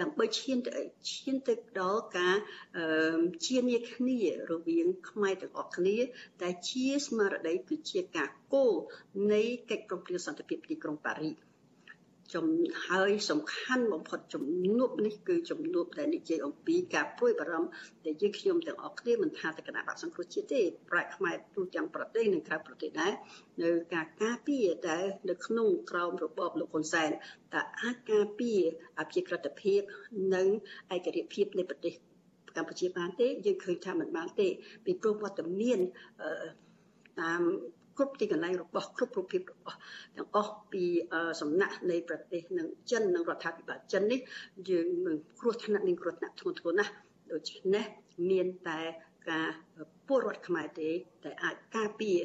[0.01, 0.83] ដើម្បីឈានទៅ
[1.13, 2.37] ឈានទៅដល់ការ
[3.47, 4.21] ជានាគ្នា
[4.51, 5.97] រវាងខ្មែរទាំងអស់គ្នា
[6.43, 8.75] តែជាស្មារតីគឺជាការគោល
[9.33, 11.52] នៃកិច្ចប្រំពៃសន្តិភាពទីក្រុងប៉ារីស
[12.35, 12.47] ចំ
[12.89, 14.45] ហើយសំខាន់បំផុតជំ
[14.79, 17.71] នួបនេះគឺជំនួបដែលនិយាយអំពីការព្រួយបារម្ភ
[18.07, 23.13] ដែលយើងខ្ញុំទាំងអស់គ្នាមិនថាតែគណៈបក្សសង្គ្រោះជាតិទេប្រាក់ខ្មែរទូទាំងប្រទេសនិងក្រៅប្រទេសដែរ
[23.63, 27.11] នៅការការពារដែលនៅក្នុងក្រោមរបបលោកហ៊ុនសែន
[27.55, 28.61] តើអាចការពារ
[29.01, 29.81] អភិក្រិតភាព
[30.35, 30.47] និង
[30.95, 31.95] ឯករាជ្យភាពនៃប្រទេស
[32.57, 34.49] កម្ពុជាបានទេយើងឃើញថាមិនបានទេ
[34.85, 35.79] ពីព្រោះវត្តមាន
[37.21, 37.43] តាម
[37.97, 39.77] គ្រប់ទីកន្លែងរបស់គ្រប់រូបភាពរបស់
[40.17, 40.85] ទាំងអស់ពី
[41.41, 44.21] សំណាក់នៃប្រទេសនឹងចិននិងរដ្ឋាភិបាលចិននេះ
[44.69, 46.93] យើងនឹងគ្រោះថ្នាក់នឹងគ្រោះថ្នាក់ធ្ងន់ធ្ងរណាស់
[47.33, 47.85] ដូច្នេះ
[48.31, 48.81] មានតែ
[49.31, 49.49] ការ
[50.07, 50.91] ពលរដ្ឋខ្មែរទេ
[51.25, 52.19] តែអាចការពារ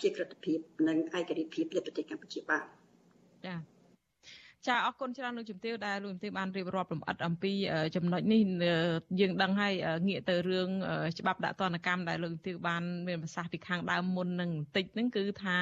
[0.00, 2.64] ភាពក្រិតភាពនិងឯករាជ្យភាពនៃប្រទេសកម្ពុជាបាន
[3.46, 3.73] ចា៎
[4.68, 7.52] ចាអរគុណច្រើនលោកជំទាវដែលលោកជំទាវបានរៀបរាប់លម្អិតអំពី
[7.96, 8.40] ចំណុចនេះ
[9.20, 9.74] យើងដឹងហើយ
[10.08, 10.68] ងាកទៅរឿង
[11.18, 15.56] ច្បាប់ដាក់ទណ្ឌកម្មដែលលោកជំទាវបានមានប្រសាសន៍ពីខាងដើមមុននឹងបន្តិចហ្នឹងគឺថា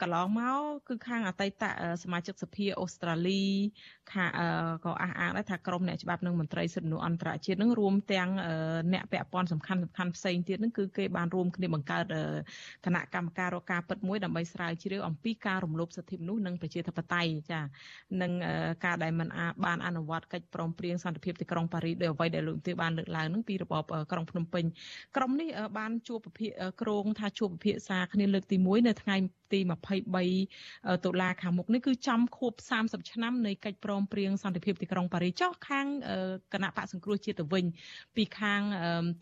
[0.00, 1.62] កន្លងមកគឺខាងអតីត
[2.02, 3.44] សមាជិកសភាអូស្ត្រាលី
[4.12, 4.26] ខា
[4.84, 8.28] ក៏អះអាងដែរថាក្រមអ្នកច្បាប់និងមន្ត្រីសិទ្ធិមនុស្សអន្តរជាតិនឹងរួមទាំង
[8.92, 12.04] អ្នកពាក់ព័ន្ធសំខាន់សំខាន់ផ្សេងទៀតនឹងគឺគេបានរួមគ្នាបង្កើត
[12.86, 17.60] គណៈកម្មការរកការពិតមួយដើម្បីស្រាវជ្រាវអំពីការរំលោភសិទ្ធិមនុស្សនិងប្រជាធិបតេយ្យចា
[18.22, 18.32] និង
[18.84, 19.28] ការដែលមិន
[19.64, 23.82] បានអនុវត្តកិច្ចព្រមព្រៀងសន្តិភាពទីក្រុងប៉ារីសដោយអ្វីដែលលោកទាវបានលើកឡើងនឹងពីរបប
[24.12, 24.64] ក្រុងភ្នំពេញ
[25.16, 25.48] ក្រុមនេះ
[25.78, 29.16] បានជួបពិភាក្សាក្រងថាជួបពិភាក្សាគ្នាលើកទី1នៅថ្ងៃ
[29.52, 29.60] ទី
[30.32, 32.52] 23តុលាខាងមុខនេះគឺចំខួប
[32.84, 35.86] 30ឆ្នាំនៃកិច្ចព្រមព្រៀងសន្តិភាពទីក្រុងប៉ារីសចុះខាង
[36.54, 37.64] គណៈបកសង្គ្រោះជាតិទៅវិញ
[38.16, 38.60] ពីខាង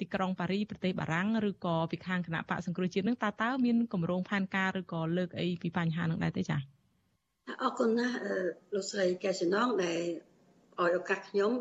[0.01, 6.74] ទីក្រុងប៉ារីសប្រទេសបារាំងឬក៏ពីខាងគណៈបកសង្គ្រោះជាតិនឹងតើតើមានគម្រោងផែនការឬក៏លើកអីពីបញ្ហានឹងដែរទេចា៎
[7.63, 8.17] អរគុណណាស់
[8.75, 10.03] លោកស្រីកែសំណងដែល
[10.81, 11.53] ឲ្យឱកាសខ្ញុំ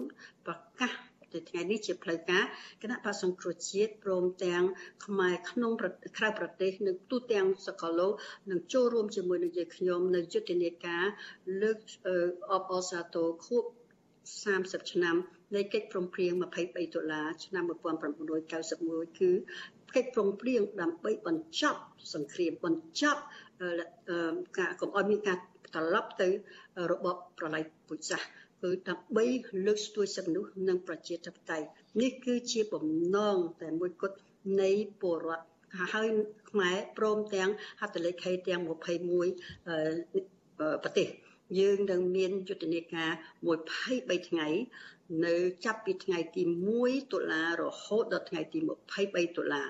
[0.46, 0.92] ប្រកាស
[1.34, 2.44] ទៅថ្ងៃនេះជាផ្លូវការ
[2.82, 4.64] គណៈបក្សសង្គ្រោះជាតិព្រមទាំង
[5.06, 5.72] ខ្មែរក្នុង
[6.18, 8.14] ក្រៅប្រទេសនិងទូទាំងសកលលោក
[8.52, 11.06] នឹងចូលរួមជាមួយនឹងយើងខ្ញុំនៅយុទ្ធនាការ
[11.62, 11.78] លើក
[12.52, 13.64] អបអសាទរខួប
[14.24, 15.16] 30ឆ្នាំ
[15.56, 19.32] នៃកិច្ចព្រមព្រៀង23ដុល្លារឆ្នាំ1991គឺ
[19.96, 21.80] កិច្ចព្រមព្រៀងដើម្បីបញ្ចប់
[22.14, 23.22] សង្គ្រាមបញ្ចប់
[24.60, 25.40] ការកុំឲ្យមានការ
[25.76, 26.28] ត្រឡប់ទៅ
[26.92, 28.30] របបប្រល័យពូជសាសន៍
[28.62, 29.26] គឺដើម្បី
[29.66, 31.68] លើកស្ទួយសិទ្ធិមនុស្សនិងប្រជាធិបតេយ្យ
[32.02, 34.18] នេះគឺជាបំណងតែមួយគត់
[34.62, 34.72] នៃ
[35.02, 35.46] ពលរដ្ឋ
[35.94, 36.08] ហើយ
[36.50, 37.50] ខ្មែរព្រមទាំង
[37.82, 38.70] ហត្ថលេខីទាំង21
[40.84, 41.08] ប្រទេស
[41.60, 43.12] យើងនឹងមានយុទ្ធនាការ
[43.70, 44.48] 23ថ្ងៃ
[45.26, 46.44] នៅចាប់ពីថ្ងៃទី
[46.78, 48.60] 1តុលារហូតដល់ថ្ងៃទី
[49.00, 49.64] 23តុលា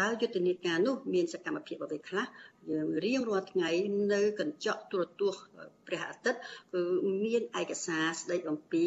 [0.00, 2.26] តើយុទ្ធនាការនោះមានសកម្មភាពអ្វីខ្លះ
[2.72, 3.70] យើងរៀងរាល់ថ្ងៃ
[4.12, 5.46] នៅកញ្ចក់ទូរទស្សន៍
[5.86, 6.40] ព្រះអាទិត្យ
[6.72, 6.82] គឺ
[7.24, 8.86] មានឯកសារស្ដីអំពី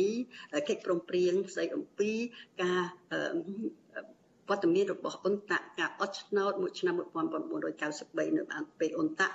[0.70, 2.12] កិច្ចព្រមព្រៀងស្ដីអំពី
[2.62, 2.82] ការ
[4.50, 9.34] វត្តមានរបស់អ៊ុនតាក់ការអត់ឆ្នោតមួយឆ្នាំ1993នៅបានពេលអ៊ុនតាក់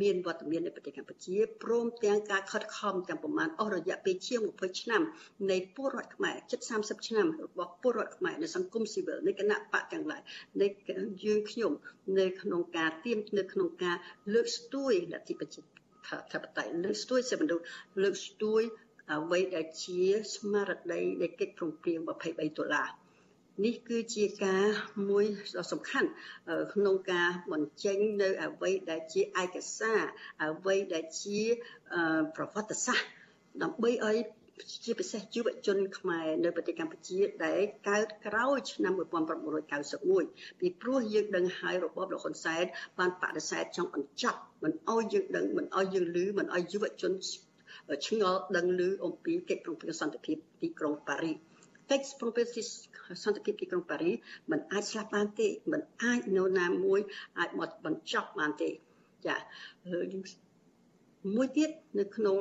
[0.00, 5.02] មានវត្តមាននៅប្រទេសកម្ពុជាព្រមទាំងការខិតខំទាំងប្រមាណអស់រយៈពេលជាង20ឆ្នាំ
[5.50, 10.22] នៃពលរដ្ឋខ្មែរជិត30ឆ្នាំរបស់ពលរដ្ឋខ្មែរនៅសង្គមស៊ីវិលនៃគណៈបកទាំងឡាយ
[10.60, 10.66] នៃ
[11.24, 11.72] យើងខ្ញុំ
[12.18, 13.96] នៅក្នុងការទៀមនៅក្នុងការ
[14.34, 15.60] លើកស្ទួយលទ្ធិប្រជា
[16.32, 17.64] ធិបតេយ្យលើកស្ទួយសិទ្ធិមនុស្ស
[18.02, 18.62] លើកស្ទួយ
[19.12, 20.02] អ្វីដែលជា
[20.34, 23.01] ស្មារតីនៃកិច្ចព្រមព្រៀង23ដុល្លារ
[23.64, 24.64] នេះគឺជាការ
[25.08, 25.24] មួយ
[25.56, 26.08] ដ៏សំខាន់
[26.74, 30.00] ក្នុងការបញ្ចេញនៅអ្វីដែលជាឯកសារ
[30.44, 31.40] អ្វីដែលជា
[32.36, 33.08] ប្រវត្តិសាស្ត្រ
[33.62, 34.18] ដើម្បីឲ្យ
[34.84, 38.92] ជាពិសេសយុវជនខ្មែរនៅប្រទេសកម្ពុជាដែលកើតក្រោយឆ្នាំ
[39.76, 42.64] 1991ពីព្រោះយើងដឹងហើយរបបលោកហ៊ុនសែន
[42.98, 47.12] បានបដិសេធចង់បញ្ចប់មិនអោយយើងដឹងមិនអោយយើងឮមិនអោយយុវជន
[48.06, 51.51] ឆ្ងល់ដឹងឮអំពីកិច្ចព្រមព្រៀងសន្តិភាពទីក្រុងប៉ារីស
[51.91, 52.47] កិច្ចព្រមព្រៀង
[53.23, 54.15] សន្តិភាពទីក្រុងប៉ារីស
[54.51, 56.99] มันអាចស្លាប់បានទេมันអាចនៅណាមួយ
[57.39, 58.69] អាចមកបញ្ចប់បានទេ
[59.25, 59.35] ចា
[61.35, 61.69] មួយទៀត
[61.99, 62.37] នៅក្នុង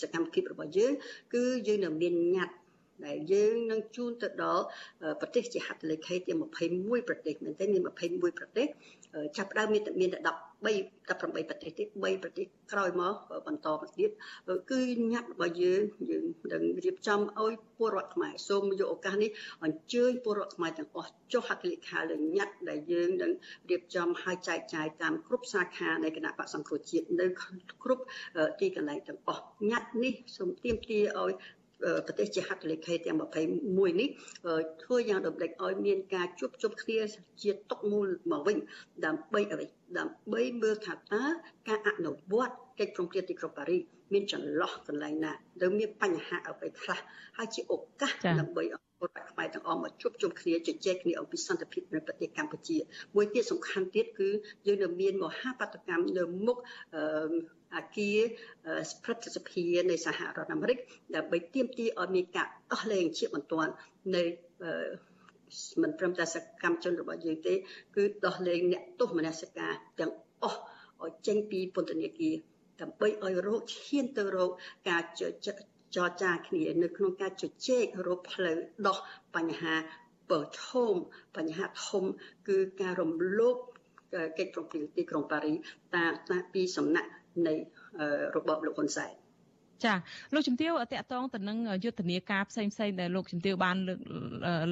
[0.00, 0.92] សកម្មភាពរបស់យើង
[1.34, 2.56] គឺយើងនៅមានញត្តិ
[3.07, 4.63] ដែលយើងនឹងជូនទៅដល់
[5.21, 6.39] ប្រទេសជាហត្ថលេខីទាំង
[6.73, 8.67] 21ប្រទេសមែនទេមាន21ប្រទេស
[9.37, 13.13] ចាប់ផ្ដើមមានតែមានតែ18ប្រទេសទៀត3ប្រទេសក្រោយមក
[13.47, 14.09] បន្តមកទៀត
[14.71, 14.81] គឺ
[15.13, 19.29] ញត្តិរបស់យើងយើងនឹងរៀបចំឲ្យពលរដ្ឋខ្មែរសូមយកឱកាសនេះ
[19.63, 23.31] អញ្ជើញពលរដ្ឋខ្មែរទាំងអស់ចុះហត្ថលេខាលើញត្តិដែលយើងនឹង
[23.69, 27.25] រៀបចំឲ្យចែកចាយតាមគ្រប់សាខានៃគណៈបក្សសង្គ្រោះជាតិនៅ
[27.83, 28.03] គ្រប់
[28.59, 31.33] ទីកន្លែងទាំងអស់ញត្តិនេះសូមទាមទារឲ្យ
[32.07, 33.17] ប្រទេសជាហត្ថលេខីទាំង
[33.59, 34.09] 21នេះ
[34.83, 36.99] ធ្វើយ៉ាងដំណេចឲ្យមានការជួបជុំគ្នា
[37.43, 38.57] ជាតុមូលមកវិញ
[39.05, 39.65] ដើម្បីអ្វី
[39.97, 41.23] ដើម្បីមើលថាតើ
[41.67, 43.81] ការអនុវត្តកិច្ចព្រមព្រៀងទីក្រុងប៉ារីស
[44.13, 46.99] មានចន្លោះកន្លែងណាដែលមានបញ្ហាអ្វីខ្លះ
[47.37, 52.77] ហើយជាឱកាសដើម្បីឲ្យពលរដ្ឋខ្មែរទាំងអស់មកជួបជុំគ្នាជជែកគ្នាអំពីសន្តិភាពនៅប្រទេសកម្ពុជា
[53.15, 54.29] មួយទៀតសំខាន់ទៀតគឺ
[54.67, 56.57] យើងនៅមានមហាបដកម្មនៅមុខ
[57.77, 58.17] អគារ
[59.03, 60.77] ព្រឹទ្ធសភានៃសហរដ្ឋអាមេរិក
[61.15, 63.71] ដើម្បីទាមទារឲ្យមានការដោះលែងជាបន្ទាន់
[64.15, 64.23] នៅ
[65.81, 67.53] មិនត្រឹមតែសកម្មជនរបស់យើងទេ
[67.95, 70.11] គឺដោះលែងអ្នកទោសមនសិការទាំង
[70.43, 70.59] អស់
[71.03, 72.35] ឲ្យចេញពីពន្ធនាគារ
[72.81, 74.51] ដើម្បីឲ្យរោគឈានទៅរោគ
[74.89, 75.21] ការច
[75.95, 78.57] ចរចាគ្នានៅក្នុងការជជែករកផ្លូវ
[78.87, 78.97] ដោះ
[79.35, 79.75] បញ្ហា
[80.29, 80.63] ប្រឈ
[80.93, 80.95] ម
[81.37, 82.03] បញ្ហាធំ
[82.47, 83.57] គឺការរំលោភ
[84.37, 85.53] កិច្ចព្រមព្រៀងទីក្រុងប៉ារី
[85.95, 86.11] តាម
[86.53, 87.09] ពីសំណាក់
[87.47, 87.53] នៃ
[88.35, 89.11] របបលោកហ៊ុនសែន
[89.85, 89.93] ចា
[90.33, 93.99] លោកជំទាវតកតងទៅនឹងយុទ្ធនាការផ្សេងផ្សេងដែលលោកជំទាវបានលើក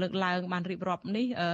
[0.01, 1.49] លើកឡើងបានរៀបរាប់នេះអឺ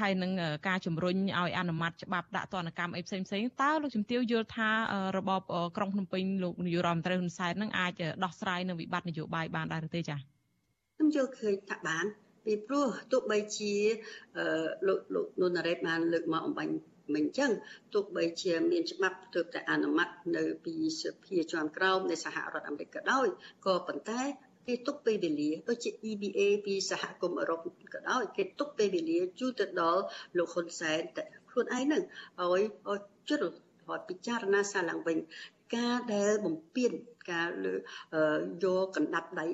[0.00, 0.30] ហើយនឹង
[0.68, 4.70] ការជំរុញឲ្យអនុម័តច្បាប់ដាក់ទណ្ឌកម្មអីផ្សេងផ្សេងតើលោកជំទាវយល់ថា
[5.16, 5.40] របប
[5.76, 7.92] ក្រុងភ្នំពេញលោកនាយរដ្ឋមន្ត្រីហ៊ុនសែននឹងអាច
[8.24, 10.16] ដោះស្រាយនឹងវិបត្តិនយោបាយបានដែរឬទេចា
[10.96, 12.04] ខ្ញុំយល់ឃើញថាបាន
[12.44, 13.74] ពីព្រោះទោះបីជា
[14.86, 16.72] លោកលោកនុនរ៉េតបានលើកមកអំបញ្ញ
[17.14, 17.50] មិនអញ្ចឹង
[17.94, 23.26] ទោះបីជាមានច្បាប់ទើបតែអនុម័តនៅពីសភាជាន់ក្រោមនៃសហរដ្ឋអាមេរិកក៏ដោយ
[23.66, 24.22] ក៏ប៉ុន្តែ
[24.66, 27.60] គេទុកពេលវេលាដូចជា EBA ពីសហគមន៍អឺរ៉ុប
[27.92, 30.02] ក៏ដោយគេទុកពេលវេលាជូរទៅដល់
[30.38, 32.02] លោកហ៊ុនសែនតែខ្លួនឯងហ្នឹង
[32.40, 33.52] ឲ្យឲ្យជ្រុល
[33.88, 35.18] ឲ្យពិចារណាសាឡើងវិញ
[35.76, 36.92] ការដែលបំពេញ
[37.32, 37.74] ការលើ
[38.64, 39.46] យកកណ្ដាប់ដៃ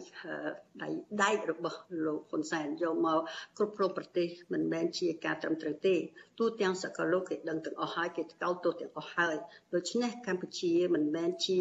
[0.82, 0.88] ដៃ
[1.22, 3.20] ដែករបស់លោកហ៊ុនសែនយកមក
[3.56, 5.94] គ្រប់គ្រងប្រទេសមិនមែនជាការត្រឹមត្រូវទេ
[6.38, 9.36] ទូទាំងសកលលោកគេដឹងទាំងអស់ហើយគេកោតទោសទាំងអស់ហើយ
[9.74, 11.58] ដូច្នេះកម្ពុជាមិនមែនជា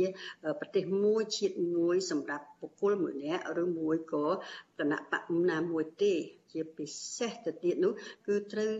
[0.60, 4.26] ប្រទេសមួយជាតិមួយសម្រាប់បុគ្គលមួយនាក់ឬមួយក៏
[4.80, 6.14] គណៈបកណាមួយទេ
[6.54, 7.94] ជាពិសេសទៅទៀតនោះ
[8.28, 8.72] គឺត្រូវ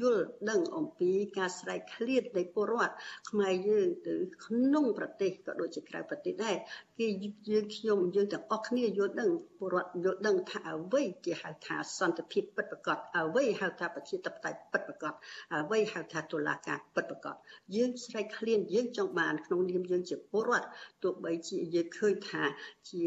[0.00, 2.94] យល់ដឹងអំពីការស្រែកឃ្លាតនៃពលរដ្ឋ
[3.30, 6.56] ខ្មែរយើងទៅក្នុងប្រទេសក៏ដូចជាក្រៅប្រទេសដែរ
[6.98, 7.06] គេ
[7.50, 15.14] យើងខ្ញុំយើងទាំងអស់គ្នាយល់ដឹងពលរដ្ឋយល់ដឹងថាអ្វីជាហៅថាសន្តិភាពពិតប្រាកដអ្វីហៅថាប្រជាធិបតេយ្យពិតប្រាកដ
[15.54, 17.36] អ្វីហៅថាតុលាការពិតប្រាកដ
[17.76, 20.66] យើងស្រែកឃ្លានយើងចង់បានក្នុងនាមយើងជាពលរដ្ឋ
[21.02, 22.44] ទោះបីជាយើងឃើញថា
[22.90, 23.02] ជា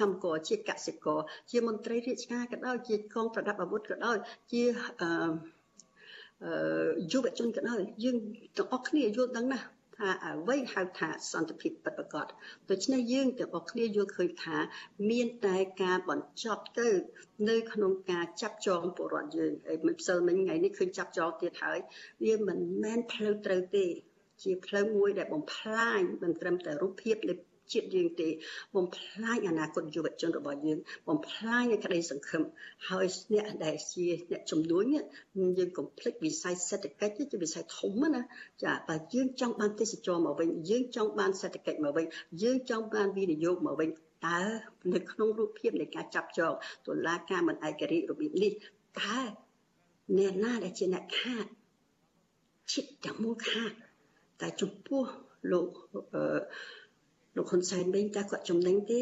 [0.00, 1.20] កម្មករជាកសិករ
[1.50, 4.18] ជាមន្ត្រីរាជការក៏ដោយជាកងប្រដាប់អាវុធក៏ដោយ
[4.52, 4.62] ជា
[5.02, 5.55] អឺ
[7.12, 8.16] យុវជនក៏ដោយយើង
[8.56, 9.66] ទាំងអស់គ្នាយល់ដឹងណាស់
[9.96, 12.26] ថាអ្វីហៅថាសន្តិភាពពិតប្រាកដ
[12.70, 14.56] ដូច្នេះយើងទាំងអស់គ្នាយល់ឃើញថា
[15.10, 16.88] មានតែការបញ្ចប់ទៅ
[17.48, 21.78] នៅ ក្នុងការចាប់ចងពលរដ្ឋយើងហើយមិនផ្សិលមិញថ្ងៃនេះឃើញចាប់ចងទៀតហើយ
[22.24, 23.86] វាមិនមែនផ្លូវត្រូវទេ
[24.42, 27.34] ជាផ្លូវមួយដែលបំផ្លាញមិនត្រឹមតែរូបភាពលេ
[27.72, 28.28] ជាតិយើងទេ
[28.76, 32.42] បំផ្លាញអនាគតយុវជនរបស់យើងបំផ្លាញក្តីសង្ឃឹម
[32.88, 34.82] ហើយអ្នកដែលជាអ្នកជំនួយ
[35.58, 38.22] យើងកុំភ្លេចវិស័យសេដ្ឋកិច្ចជាវិស័យធំណា
[38.64, 42.06] ចាបើយើងចង់បានទេសចរមកវិញយើងចង់បានសេដ្ឋកិច្ចមកវិញ
[42.42, 43.88] យើងចង់បានវិនិយោគមកវិញ
[44.26, 44.40] តើ
[44.92, 46.52] នៅក្នុងរូបភាពនៃការចាប់ចង
[46.86, 48.52] តុលាការមិនឯករាជ្យរបៀបនេះ
[49.00, 49.18] តើ
[50.18, 51.46] អ្នកណាដែលជាអ្នកខាត
[52.72, 53.72] ចិត្តទាំងមូលខាត
[54.40, 55.04] តែចំពោះ
[55.52, 55.68] លោក
[56.14, 56.38] អឺ
[57.36, 59.00] លោកហ៊ុនសែនវិញតើគាត់ចំណេញទេ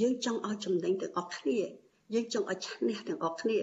[0.00, 1.58] យើងចង់ឲ្យចំណេញទាំងអស់គ្នា
[2.14, 3.58] យើងចង់ឲ្យឈ្នះទាំងអស់គ្នា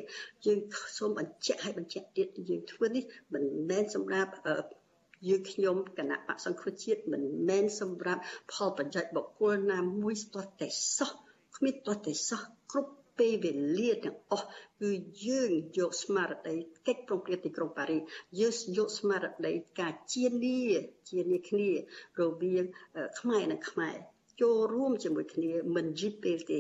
[0.46, 0.60] យើង
[0.98, 4.32] សូមបញ្ជាក់ឲ្យបញ្ជាក់ទៀតយើងធ្វើនេះមិនមែនសម្រាប់
[5.28, 8.22] យើងខ្ញុំគណៈបកសង្គ្រោះជាតិមិនមែនសម្រាប់
[8.54, 11.12] ផលប្រយោជន៍បុគ្គលណាមួយស្ទាល់តែសោះ
[11.56, 12.61] គ្មានទាល់តែសោះគ្រប់
[13.22, 14.48] ពេលវេលាទាំងអស់
[14.82, 14.92] គឺ
[15.28, 16.56] យើងយកស្មារតី
[16.88, 18.02] កិច្ចប្រំព្រៀងទីក្រុងប៉ារីស
[18.40, 20.60] យើងយកស្មារតីការជានី
[21.10, 21.70] ជានីគ្នា
[22.20, 22.66] រវាង
[23.20, 23.96] ខ្មែរនិងខ្មែរ
[24.42, 26.60] ចូលរួមជាមួយគ្នាមិនយឺតពេលទេ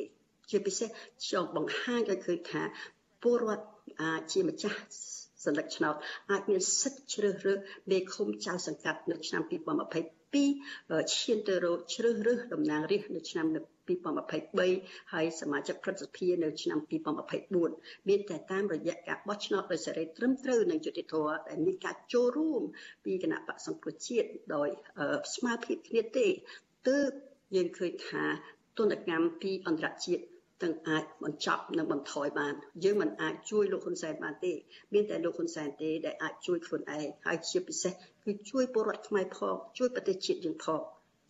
[0.49, 0.89] ជាពិសេស
[1.32, 2.64] ចង់បង្ហាញឲ្យឃើញថា
[3.22, 3.68] ពលរដ្ឋ
[4.01, 4.80] អាចជាម្ចាស់
[5.43, 5.95] សន្លឹកឆ្នោត
[6.32, 7.57] អាចមានសិទ្ធិជ្រើសរើស
[7.91, 13.80] មេឃុំចៅសង្កាត់នៅឆ្នាំ2022ឈានទៅរកជ្រើសរើសតំណាងរាស្ត្រនៅឆ្នាំ2023
[15.13, 16.79] ហើយសមាជិកព្រឹទ្ធសភានៅឆ្នាំ
[17.43, 22.61] 2024មានតែតាមរយៈការបោះឆ្នោតដោយសេរីត្រឹមត្រូវនិងយុត្តិធម៌ដែលមានការចូលរួម
[23.05, 24.69] ពីគណៈបកសង្គ្រោះជាតិដោយ
[25.34, 26.27] ស្មារតីគ្នាទេ
[26.89, 27.11] ទើប
[27.55, 28.23] យើងឃើញថា
[28.77, 30.23] ទនកម្មពីអន្តរជាតិ
[30.63, 32.53] ទាំងអាចបញ្ចប់និងបន្ថយបាន
[32.84, 34.53] យើងមិនអាចជួយលោកហ៊ុនសែនបានទេ
[34.93, 40.82] មានតែលោកហ៊ុនសែនទេដែលអាចជួយខ្លួនឯងហើយជាពិសេសគឺជួយពលរដ្ឋខ្មែរផងជួយប្រទេសជាតិយើងផង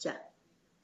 [0.06, 0.31] ចា៎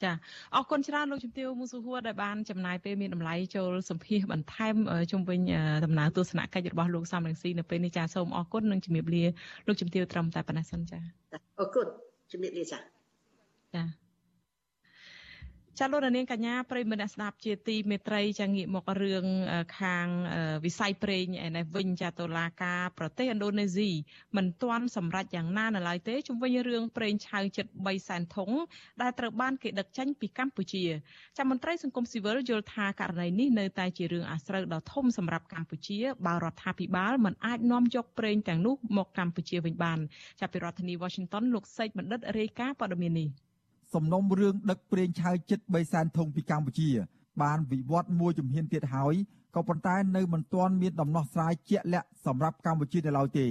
[0.04, 0.12] ចា
[0.56, 4.76] អរគុណច្រើនលោកជំទាវមូសុហួរដែលបានចំណាយពេលមានតម្លៃចូលសម្ភាសបន្ថែម
[5.12, 5.40] ជុំវិញ
[5.86, 9.24] ដំណើរទស្សនកិច្ចរបស់លោកសំរងស៊ីនៅពេលនេះចាសូមអរគុណនិងជំរាបលា
[9.68, 11.00] លោកជំទាវត្រឹមតែប៉ុណ្ណេះសិនចា
[11.60, 11.88] អរគុណ
[12.32, 12.80] ជំរាបលាចា
[13.76, 14.07] ចា
[15.80, 19.26] ចាលោកនាងកញ្ញាប្រិមនៈស្ដាប់ជាទីមេត្រីចាងាកមករឿង
[19.80, 20.08] ខាង
[20.66, 23.90] វិស័យប្រេងឯនេះវិញចាតុលាការប្រទេសឥណ្ឌូនេស៊ី
[24.38, 28.52] មិនទាន់សម្រេចយ៉ាងណានៅឡើយទេជុំវិញរឿងប្រេងឆៅជិត3សែនធុង
[29.02, 30.84] ដែលត្រូវបានគេដឹកចេញពីកម្ពុជា
[31.38, 40.00] ចាមន្ត្រីសង្គមស៊ីវិលយល់ថាករណីនេះនៅតែជារឿងអាស្រូវដ៏ធំសម្រាប់កម្ពុជាបើរដ្ឋាភិបាលមិនអាចនាំយកប្រេងទាំងនោះមកកម្ពុជាវិញបាន
[40.40, 43.30] ចាប់ពីរដ្ឋធានី Washington លោកសេកបណ្ឌិតរាយការណ៍ព័ត៌មាននេះ
[43.94, 46.90] សំណុំរឿងដឹកប្រេងឆៅចិត្ត3សែនធុងពីកម្ពុជា
[47.42, 49.16] បានវិវត្តមួយជំហានទៀតហើយ
[49.56, 53.48] ក៏ប៉ុន្តែនៅមិនទាន់មានដំណោះស្រាយជាក់លាក់សម្រាប់កម្ពុជានៅឡើយទេ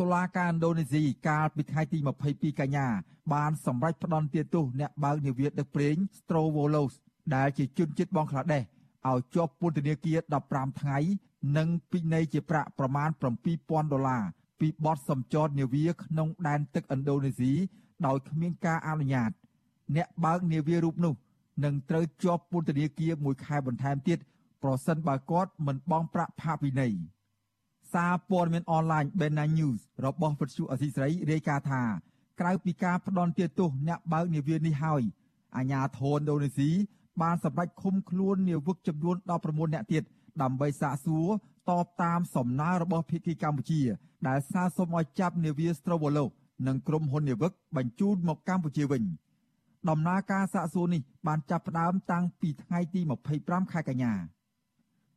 [0.00, 1.98] តុលាការឥណ្ឌូនេស៊ីកាលពីថ្ងៃទី
[2.28, 2.86] 22កញ្ញា
[3.34, 6.92] បានសម្រេចផ្តន្ទាទោសអ្នកបើកនាវាដឹកប្រេង Strovolos
[7.34, 8.62] ដែលជាជនជាតិបង់ក្លាដេស
[9.08, 10.18] ឲ្យជាប់ពន្ធនាគារ
[10.50, 10.98] 15ថ្ងៃ
[11.56, 13.08] និងពិន័យជាប្រាក់ប្រមាណ
[13.50, 14.22] 7000ដុល្លារ
[14.60, 17.52] ពីបទសម្ចតនាវាក្នុងដែនទឹកឥណ្ឌូនេស៊ី
[18.06, 19.30] ដោយគ្មានការអនុញ្ញាត
[19.96, 21.14] អ្នកបើកនាវារូបនោះ
[21.64, 24.18] នឹងត្រូវជាប់ពន្ធនាគារមួយខែបន្ថែមទៀត
[24.62, 26.92] ប្រសិនបើគាត់មិនបង់ប្រាក់ផាកពិន័យ
[27.92, 31.82] សារព័ត៌មានអនឡាញ Bena News របស់វិទ្យុអសីស្រីរាយការណ៍ថា
[32.40, 35.02] ក្រៅពីការផ្ដន់ទាទោសអ្នកបើកនាវានេះហើយ
[35.56, 36.70] អាញាធរឥណ្ឌូនេស៊ី
[37.22, 39.16] បានសម្រេចឃុំខ្លួននាវិកចំនួន
[39.46, 40.02] 19នាក់ទៀត
[40.42, 41.26] ដើម្បីសាកសួរ
[41.70, 43.80] តបតាមសំណើរបស់ភាគីកម្ពុជា
[44.28, 46.24] ដែលសារសុំឲ្យចាប់នាវា Strovolo
[46.66, 49.02] និងក្រុមហ៊ុននាវិកបញ្ជូនមកកម្ពុជាវិញ។
[49.90, 53.00] ដំណើរការសាកសួរនេះបានចាប់ផ្ដើមតាំងពីថ្ងៃទី
[53.36, 54.12] 25ខែកញ្ញា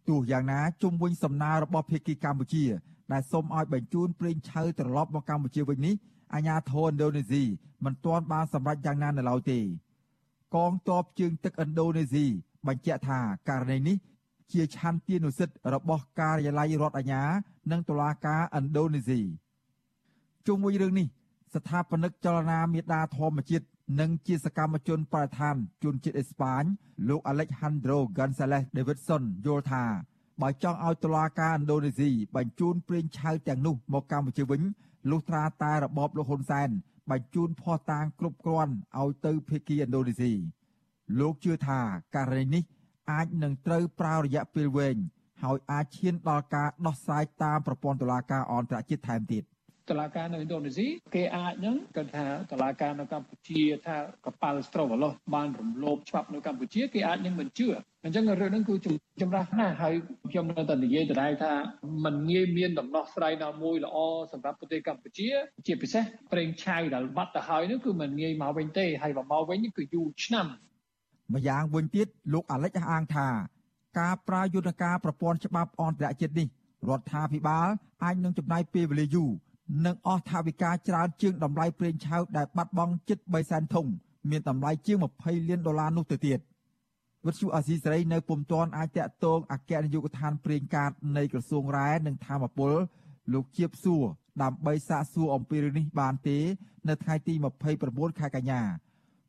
[0.07, 2.65] ទោះយ៉ាងណាជុំវិញសំណើរបស់ភាគីកម្ពុជា
[3.11, 5.95] ដែលសូមឲ្យបញ្ជូនប្រេងឆៅត្រឡប់មកកម្ពុជាវិញនេះ
[6.33, 7.43] អាញាធរឥណ្ឌូនេស៊ី
[7.85, 9.59] មិនទាន់បានសម្រេចយ៉ាងណានៅឡើយទេ
[10.55, 12.25] កងទ័ពជើងទឹកឥណ្ឌូនេស៊ី
[12.67, 13.97] បញ្ជាក់ថាករណីនេះ
[14.51, 17.23] ជាឆន្ទានុសិទ្ធិរបស់ការិយាល័យរដ្ឋអាជ្ញា
[17.71, 19.21] និងតុលាការឥណ្ឌូនេស៊ី
[20.47, 21.07] ជុំវិញរឿងនេះ
[21.55, 23.65] ស្ថាបនិកចលនាមេដាធម្មជាតិ
[23.97, 26.63] និងជាសកម្មជនបរិស្ថានជនជាតិអេស្ប៉ាញ
[27.09, 29.83] លោក Alejandro Gonzalez Davidson យល់ថា
[30.41, 34.61] បើចង់ឲ្យតុលាការឥណ្ឌូនេស៊ីបញ្ជូនប្រេងឆៅទាំងនោះមកកម្ពុជាវិញ
[35.09, 36.69] លុះត្រាតែរបបលោកហ៊ុនសែន
[37.09, 40.33] បញ្ជូនភ័ស្តុតាងគ្រប់គ្រាន់ឲ្យទៅភាគីឥណ្ឌូនេស៊ី
[41.19, 41.79] លោកជឿថា
[42.15, 42.63] ករណីនេះ
[43.11, 44.97] អាចនឹងត្រូវប្រើរយៈពេលវែង
[45.43, 49.43] ហើយអាចឈានដល់ការដោះស្រាយតាមប្រព័ន្ធតុលាការអន្តរជាតិថែមទៀត។
[49.90, 57.66] តឡាការនៅឥណ្ឌូនេស៊ីគេអាចហ្នឹងគាត់ថាតឡាការនៅកម្ពុជាថាកប៉ាល់ស្រូវឡោះបានរំលោភច្បាប់នៅកម្ពុជាគេអាចនឹងមិនជឿ
[58.04, 58.74] អញ្ចឹងរឿងហ្នឹងគឺ
[59.22, 59.94] ចម្រាស់ណាស់ហើយ
[60.30, 61.52] ខ្ញុំនៅតែនិយាយដដែលថា
[62.04, 63.96] มันងាយមានដំណោះស្រាយណាមួយល្អ
[64.32, 65.28] សម្រាប់ប្រទេសកម្ពុជា
[65.66, 70.46] ជាពិសេសប្រេងឆៅដែលបាត់ទៅហើយនោះគឺมันងាយមកវិញទេហើយបើមកវិញគឺយូរឆ្នាំ
[71.34, 73.28] ម្យ៉ាងវិញទៀតលោកអាលិចអះអាងថា
[74.00, 76.48] ការប្រើយន្តការប្រព័ន្ធច្បាប់អន្តរជាតិនេះ
[76.88, 77.68] រដ្ឋាភិបាល
[78.02, 79.30] អាចនឹងចំណាយពេលវេលាយូរ
[79.85, 83.87] និងអស់ថវិកាច្រើនជាងតម្លៃប្រេងឆៅដែលបាត់បង់ជិត3សែនធុង
[84.29, 86.39] មានតម្លៃជាង20លានដុល្លារនោះទៅទៀត
[87.25, 92.73] វិទ្យុអាស៊ីសេរីនៅពុំទាន់អាចតាក់ទងអគ្គនាយកដ្ឋានប្រេងកាតនៃក្រសួងរ៉ែនិងធម្មពល
[93.33, 94.03] លោកជាបសួរ
[94.43, 96.37] ដើម្បីសាកសួរអំពីរឿងនេះបានទេ
[96.89, 97.33] នៅថ្ងៃទី
[97.77, 98.61] 29ខែកញ្ញា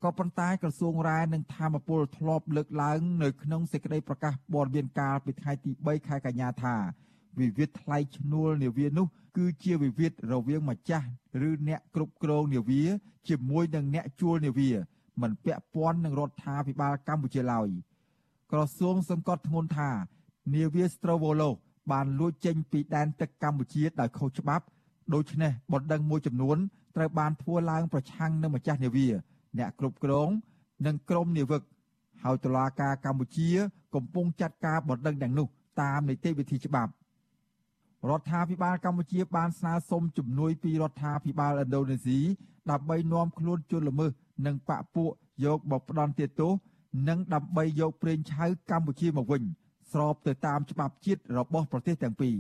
[0.05, 6.77] ក៏ប៉ុន្តែក្រសួងរ៉ែនិងធម្មពលធ្លាប់លើកឡើង នៅក្នុងសេចក្តីប្រកាសព័ត៌មានកាលពីថ្ងៃទី3ខែកញ្ញាថា
[7.39, 9.07] វិវាទថ្លៃឈ្នួលនាវានោះ
[9.37, 11.07] គឺជាវិវាទរវាងម្ចាស់
[11.49, 12.83] ឬអ្នកគ្រប់គ្រងនាវា
[13.29, 14.71] ជាមួយនឹងអ្នកជួលនាវា
[15.23, 17.69] មិនពាក់ព័ន្ធនឹងរដ្ឋាភិបាលកម្ពុជាឡើយ
[18.51, 19.91] ក្រសួងសង្កត់ធ្ងន់ថា
[20.55, 21.51] នាវា Strovolo
[21.93, 24.65] បានលួចចេញពីដែនទឹកកម្ពុជាដោយខុសច្បាប់
[25.15, 26.59] ដូច្នេះបណ្ដឹងមួយចំនួន
[26.97, 29.09] ត្រូវបានធ្វើឡើងប្រឆាំងនឹងម្ចាស់នាវា
[29.59, 30.29] អ្នកគ្រប់គ្រង
[30.87, 31.63] និងក្រុមនាវិក
[32.23, 33.49] ហើយតុលាការកម្ពុជា
[33.95, 35.47] កំពុងចាត់ការបណ្ដឹងទាំងនោះ
[35.81, 36.91] តាមនីតិវិធីច្បាប់
[38.09, 42.19] រដ្ឋាភិបាលកម្ពុជាបានស្នើសុំជំនួយពីរដ្ឋាភិបាលឥណ្ឌូនេស៊ី
[42.71, 44.13] ដើម្បីនាំខ្លួនជនល្មើស
[44.47, 45.11] និងបកពួក
[45.45, 46.53] យកមកផ្ដន់ទោស
[47.09, 49.43] និងដើម្បីយកប្រេងឆៅកម្ពុជាមកវិញ
[49.93, 52.37] ស្របទៅតាមច្បាប់ជាតិរបស់ប្រទេសទាំងពីរ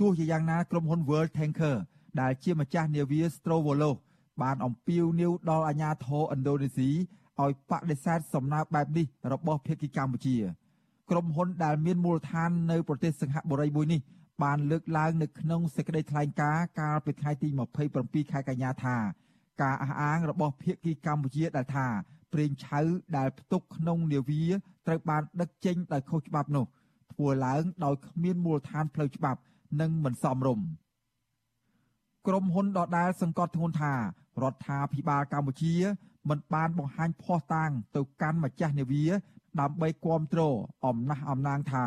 [0.00, 1.76] ទោះជាយ៉ាងណាក្រុមហ៊ុន World Tanker
[2.20, 3.90] ដែលជាម្ចាស់នាវា Strovolo
[4.42, 6.90] បានអំពាវនាវដល់អាជ្ញាធរឥណ្ឌូនេស៊ី
[7.40, 10.36] ឲ្យបដិសេធសំណើបែបនេះរបស់ភាគីកម្ពុជា
[11.10, 14.00] ក្រុមហ៊ុនដែលមានមូលដ្ឋាននៅប្រទេសសិង្ហបុរីមួយនេះ
[14.42, 17.48] បានលើកឡើងនៅក្នុងសេចក្តីថ្លែងការណ៍កាលពីថ្ងៃទី
[17.90, 18.96] 27ខែកញ្ញាថា
[19.62, 21.86] ការអះអាងរបស់ភាគីកម្ពុជាដែលថា
[22.32, 22.80] ប្រេងឆៅ
[23.16, 24.44] ដែលផ្ទុកក្នុងនាវា
[24.86, 26.64] ត្រូវបានដឹកចេញដោយខុសច្បាប់នោះ
[27.12, 29.40] ធ្វើឡើងដោយគ្មានមូលដ្ឋានផ្លូវច្បាប់
[29.80, 30.66] និងមិនសមរម្យ
[32.26, 33.94] ក្រុមហ៊ុនដដែលសង្កត់ធ្ងន់ថា
[34.42, 35.74] រដ្ឋាភិបាលកម្ពុជា
[36.28, 39.04] មិនបានបង្ហាញភ័ស្តុតាងទៅកាន់ម្ចាស់នាវា
[39.60, 41.84] ដើម្បីគ្រប់គ្រងអំណះអំណាងថា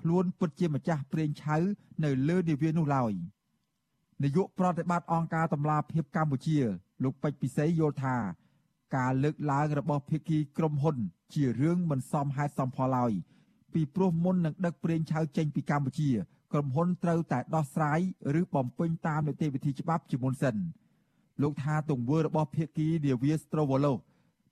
[0.00, 1.56] ខ្លួនពិតជាម្ចាស់ប្រេងឆៅ
[2.04, 3.12] នៅលើនាវានោះឡើយ
[4.22, 6.58] នាយកប្រតិបត្តិអង្គការតម្លាភាពកម្ពុជា
[7.02, 8.16] លោកពេជ្រពិសីយល់ថា
[8.96, 10.96] ការលើកឡើងរបស់ភាគីក្រុមហ៊ុន
[11.34, 13.12] ជារឿងមិនសមហេតុសមផលឡើយ
[13.74, 16.10] ពីព្រោះមុននឹងដឹកប្រេងឆៅចេញពីកម្ពុជា
[16.52, 18.00] ក្រុមហ៊ុនត្រូវតែដោះស្រាយ
[18.40, 20.56] ឬបំពេញតាមនីតិវិធីច្បាប់ជាមុនសិន
[21.42, 23.92] លោកថាទង្វើរបស់ភាគីនាវាស្ត្រូវឡូ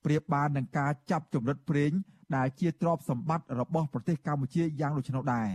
[0.05, 1.92] ប្រៀបបាននឹងការចាប់ចម្រិតប្រេង
[2.36, 5.48] ដែលជាទ្រព្យសម្បត្តិរបស់ប្រទេសកម្ពុជាយ៉ាងដូច្នោះដែរ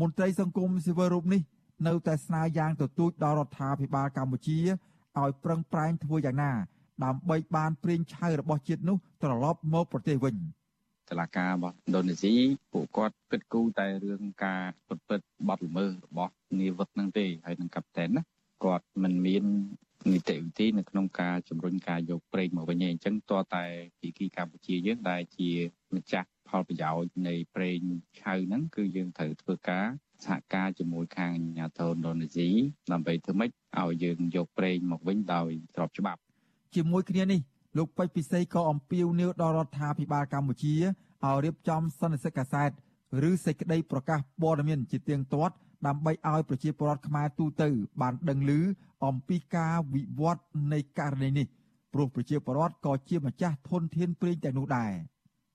[0.00, 1.42] មន្ត្រីសង្គមស៊ីវិលរូបនេះ
[1.86, 4.58] នៅតែស្នើយ៉ាងទទូចដល់រដ្ឋាភិបាលកម្ពុជា
[5.20, 6.52] ឲ្យប្រឹងប្រែងធ្វើយ៉ាងណា
[7.04, 10.34] ដើម្បីបានប្រេងឆៅរបស់ជាតិនោះត្រឡប់មកប្រទេសវិញ
[11.08, 12.32] តឡាការរបស់ឥណ្ឌូនេស៊ី
[12.72, 18.22] ពួកគាត់គិតគូរតែរឿងការពិតពិតបត់ល្មើសរបស់នាវិកហ្នឹងទេហើយនឹងកាប់តែនណា
[18.64, 19.44] គាត់មិនមាន
[20.12, 23.64] នីតិវិធីនៅក្នុងការជំរុញការយកប្រេងមកវិញទេអញ្ចឹងតើតែ
[24.00, 25.50] ពីគីកម្ពុជាយើងដែលជា
[25.94, 27.78] ម្ចាស់ផលប្រយោជន៍នៃប្រេង
[28.20, 29.86] ឆៅហ្នឹងគឺយើងត្រូវធ្វើការ
[30.24, 32.48] សហការជាមួយខាងអាជ្ញាធរឥណ្ឌូនេស៊ី
[32.92, 33.50] ដើម្បីធ្វើម៉េច
[33.80, 36.20] ឲ្យយើងយកប្រេងមកវិញដោយស្របច្បាប់
[36.74, 37.40] ជាមួយគ្នានេះ
[37.78, 40.74] លោកពេជ្រពិសីក៏អំពាវនាវដល់រដ្ឋាភិបាលកម្ពុជា
[41.24, 42.70] ឲ្យរៀបចំសន្និសីទកាសែត
[43.28, 45.54] ឬសេចក្តីប្រកាសព័ត៌មានជាទៀងទាត់
[45.86, 47.68] ដើម្បីឲ្យប្រជាពលរដ្ឋខ្មែរទូទៅ
[48.00, 48.52] បានដឹងឮ
[49.04, 51.46] អំពីការវិវត្តនៃករណីនេះ
[51.92, 54.92] ព្រោះប្រជាពលរដ្ឋក៏ជាម្ចាស់ធនធានប្រេងទាំងនោះដែរ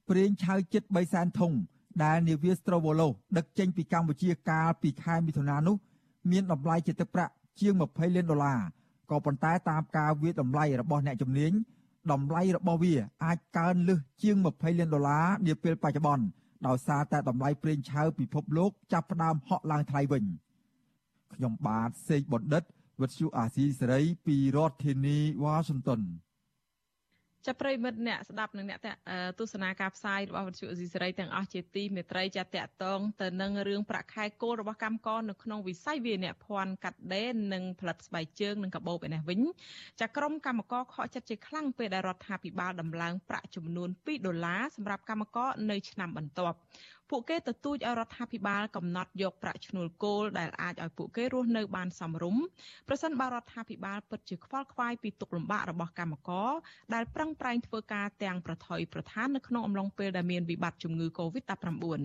[0.10, 1.54] ប្រេងឆៅចិត្ត3សែនធុង
[2.04, 5.76] ដែលនាវាស្ត្រូវឡូដឹកចេញពីកម្ពុជាកាលពីខែមិថុនានោះ
[6.32, 8.60] មានតម្លៃជាទឹកប្រាក់ជាង20លានដុល្លារ
[9.10, 11.52] ក៏ប៉ុន្តែតាមការវាយតម្លៃរបស់អ្នកជំនាញ
[12.12, 12.94] តម្លៃរបស់វា
[13.26, 16.26] អាចកើនលើសជាង20លានដុល្លារនាពេលបច្ចុប្បន្ន
[16.68, 20.24] ដោយសារតែតម្លៃប្រេងឆៅពិភពលោកចាប់ផ្ដើមហក់ឡើងថ្លៃវិញ
[21.34, 22.64] ខ្ញុំបាទសេកបណ្ឌិត
[23.02, 26.02] វិទ្យុអាស៊ីសេរីពីរដ្ឋធានីវ៉ាស៊ីនតោន
[27.46, 28.80] ចាប់ប្រិមិត្តអ្នកស្ដាប់និងអ្នក
[29.40, 39.42] ទស្សនាការផ្សាយរបស់វិទ្យុអេស៊ីសេរីទាំងអស់ជាទីមេត្រីចាត់តាក់តងទៅនឹងរឿងប្រាក់ខែគោលរបស់កម្មករនៅក្នុងវិស័យវាអ្នកភ័ណ្ឌកាត់ដេរនិងផលិតស្បែកជើងនិងកាបូបឯនេះវិញ
[40.02, 46.58] ចាក្រុមកម្មករខកចិត្តជាខ្លាំងពេលដែលរដ្ឋាភិបាលដំឡើងប្រាក់ចំនួន2ដុល្លារសម្រាប់កម្មករនៅឆ្នាំបន្ទាប់
[47.10, 52.44] ពួកគេទទូចឲ្យរដ្ឋាភិបាលកំណត់យកប្រាក់ឈ្នួលគោលដែលអាចឲ្យពួកគេរស់នៅបានសមរម្យ
[52.88, 56.52] ប្រសិនបើរដ្ឋាភិបាលពិតជាខ្វល់ខ្វាយពីទុកលំបាករបស់កម្មករ
[56.94, 62.02] ដែលប្រឹងប្រែងធ្វើការទាំងប្រថុយប្រឋាននៅក្នុងអំឡុងពេលដែលមានវិបត្តិជំងឺ Covid-19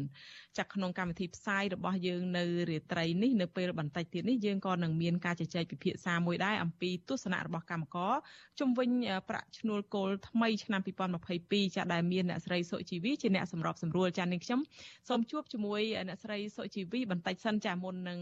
[0.57, 8.15] ចាក់ក្នុងកម្មវិធីផ្សាយរបស់យើងនៅរាត្រីនេះនៅពេលបន្តិចទៀតនេះយើងក៏នឹងមានការជជែកពិភាក្សាមួយដែរអំពីទស្សនៈរបស់កម្មករ
[8.61, 8.91] ជំវិញ
[9.29, 10.81] ប្រាក់ឈ្នួលគោលថ្មីឆ្នាំ
[11.29, 14.61] 2022ចាដែលមានអ្នកស្រីសុជីវីជាអ្នកសម្របសម្រួលចានាងខ្ញុំ
[15.09, 18.19] សូមជួបជាមួយអ្នកស្រីសុជីវីបន្តិចសិនចាមុននឹង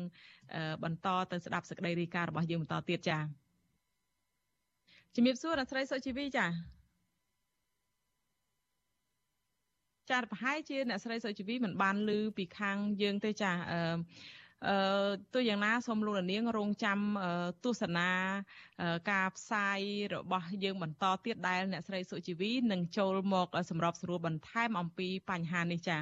[0.85, 3.19] បន្តទៅស្ដាប់សេចក្តីរាយការណ៍របស់យើងបន្តទៀតចា
[5.15, 6.47] ជំរាបសួរអ្នកស្រីសុជីវីចា
[10.11, 13.81] ចាប្រហែលជាអ្នកស្រីសុជីវីមិនបានឮពីខាងយើងទេចាអឺ
[14.69, 14.77] អឺ
[15.35, 16.99] ទោះយ៉ាងណាសូមលោកនាងរងចាំ
[17.65, 18.11] ទស្សនា
[19.11, 19.79] ការផ្សាយ
[20.15, 26.01] របស់យើងបន្តទៀតដែលអ្នកស្រីសុជីវីនឹងចូលមកសម្របស្រួលបន្ថែមអំពីបញ្ហានេះចា៎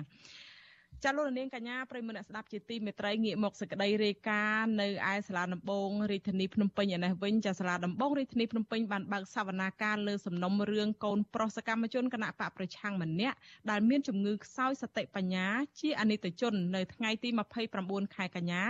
[1.05, 13.37] ចាលោកនាងកញ្ញាប្រិមមអ្នកស្ដាប់ជាទីមេត្រីងាកមកសក្តីរាយការណ៍នៅឯសាលាដំបងរាជធានីភ្នំពេញឯនេះវិញចាសាលាដំបងរាជធានីភ្នំពេញបានបើកសវនាការលើសំណុំរឿងកូនប្រុសសកម្មជនគណៈបកប្រឆាំងម្នាក់
[13.71, 15.47] ដែលមានជំងឺខ្សោយសតិបញ្ញា
[15.81, 17.29] ជាអនិច្ចជន នៅថ្ងៃទី
[17.73, 18.65] 29ខែកញ្ញា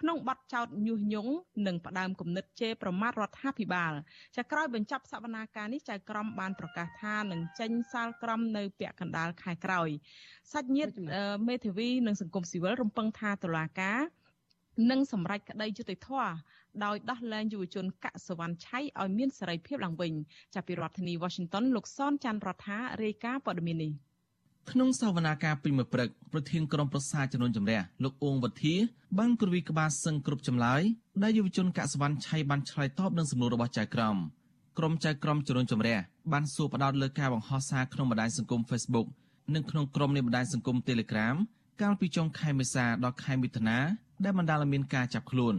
[0.00, 1.32] ក្នុងបទចោទញុះញង់
[1.66, 3.92] និងផ្ដើមគំនិតជេរប្រមាថរដ្ឋាភិបាល
[4.36, 9.88] ចាក្រោយបញ្ចប់សវនាការនេះចៅក្រមបានប្រកាសថានឹងចេញសាលក្រមនៅពាក់កណ្ដាលខែក្រោយ
[10.52, 10.92] សាច់ញាតិ
[11.48, 14.00] មេធាវីនិងសង្គមស៊ីវិលរំពឹងថាតុលាការ
[14.90, 16.32] នឹងសម្រេចក្តីយុត្តិធម៌
[16.84, 20.12] ដោយដោះលែងយុវជនកសវណ្ណឆៃឲ្យមានសេរីភាពឡើងវិញ
[20.54, 23.92] ចាប់ពីរដ្ឋធានី Washington លោកសនច័ន្ទរដ្ឋារាយការណ៍ព័ត៌មាននេះ
[24.70, 28.74] ក្នុងសវនាការពេញមួយព្រឹកប្រធានក្រុមប្រឹក្សាចំនួនចម្រះលោកអ៊ូងវុធា
[29.18, 30.82] បានគ្រវីក្បាលសឹងគ្រប់ចម្លើយ
[31.22, 34.16] ដែលយុវជនកសវណ្ណឆៃបានឆ្លើយតបនឹងសំណួររបស់ចៅក្រម
[34.78, 35.98] ក្រុមចៅក្រមចំនួនចម្រះ
[36.32, 39.06] បានសួរផ្ដោតលើការបង្ហោះសារក្នុងបណ្ដាញសង្គម Facebook
[39.54, 41.36] និងក្នុងក្រុមនៃបណ្ដាញសង្គម Telegram
[41.80, 43.78] កាលពីចុងខែមេសាដល់ខែមិថុនា
[44.24, 45.56] ដែលបណ្ដាលឲ្យមានការចាប់ខ្លួន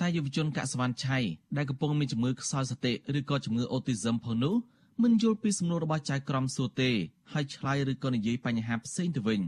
[0.00, 1.18] តែយុវជនកសវណ្ណឆៃ
[1.56, 4.54] ដែលកំពុងមានជំងឺខ្សោយសតិឬក៏ជំងឺអូទីសឹមផងនោះ
[5.02, 6.90] មិនយល់ពីសំណួររបស់ចៅក្រមសួរទេ
[7.32, 9.40] ហើយឆ្លើយឬក៏និយាយបញ្ហាផ្សេងទៅវិញ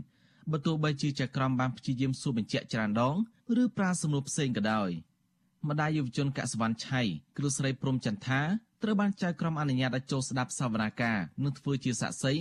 [0.50, 3.14] បើទោះបីជាចៅក្រមបានព្យាយាមសួរបញ្ជាក់ច្រើនដង
[3.62, 4.90] ឬប្រើសំណួរផ្សេងក៏ដោយ
[5.68, 7.00] ម្ដាយយុវជនកសវណ្ណឆៃ
[7.36, 8.40] គ្រឹះស្រីព្រំចន្ទថា
[8.82, 12.32] ត្រូវបានចៅក្រមអនុញ្ញាតឲ្យចូលស្ដាប់សវនាការនិងធ្វើជាសាក្សី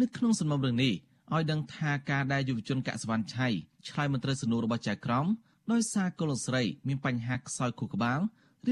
[0.00, 0.94] នៅក្នុងសំណុំរឿងនេះ
[1.34, 3.48] ឲ្យដឹងថាការដែលយុវជនកសវណ្ណឆៃ
[3.88, 5.26] ឆ្លើយមន្ត្រីសំណួររបស់ចៅក្រម
[5.72, 8.20] ដោយសារកូនស្រីមានបញ្ហាខ្សោយខួរក្បាល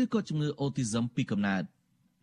[0.01, 1.63] ឬក៏ជំងឺអូទីសឹមពីកំណើត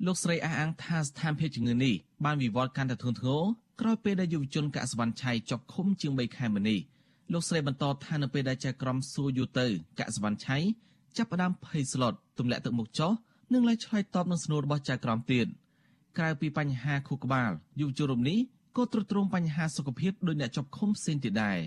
[0.06, 3.44] លោកស្រីអះអាងថាស្ថានភាពជំងឺនេះបានវិវត្តកាន់តែធ្ងន់ធ្ងរ
[3.82, 6.80] ក្រោយពេលដែលយុវជនកសវណ្ណឆៃជាប់ឃុំជាង3ខែមុននេះ
[7.34, 9.66] លោកស្រីបន្តថានៅពេលដែលចៅក្រមសួរយូរទៅ
[10.00, 10.58] កសវណ្ណឆៃ
[11.18, 13.12] ចាប់ផ្ដើមភ័យស្លុតទម្លាក់ទឹកមុខចុះ
[13.54, 15.48] និងលែងឆ្លើយតបនឹងសំណួររបស់ចៅក្រមទៀត
[16.18, 18.40] ក្រៅពីបញ្ហាខួរក្បាលយុវជនរំនេះ
[18.78, 21.60] ក៏ទ្រុឌទ្រោមបញ្ហាសុខភាពដោយអ្នកជាប់ឃុំផ្សេងទៀតដែរ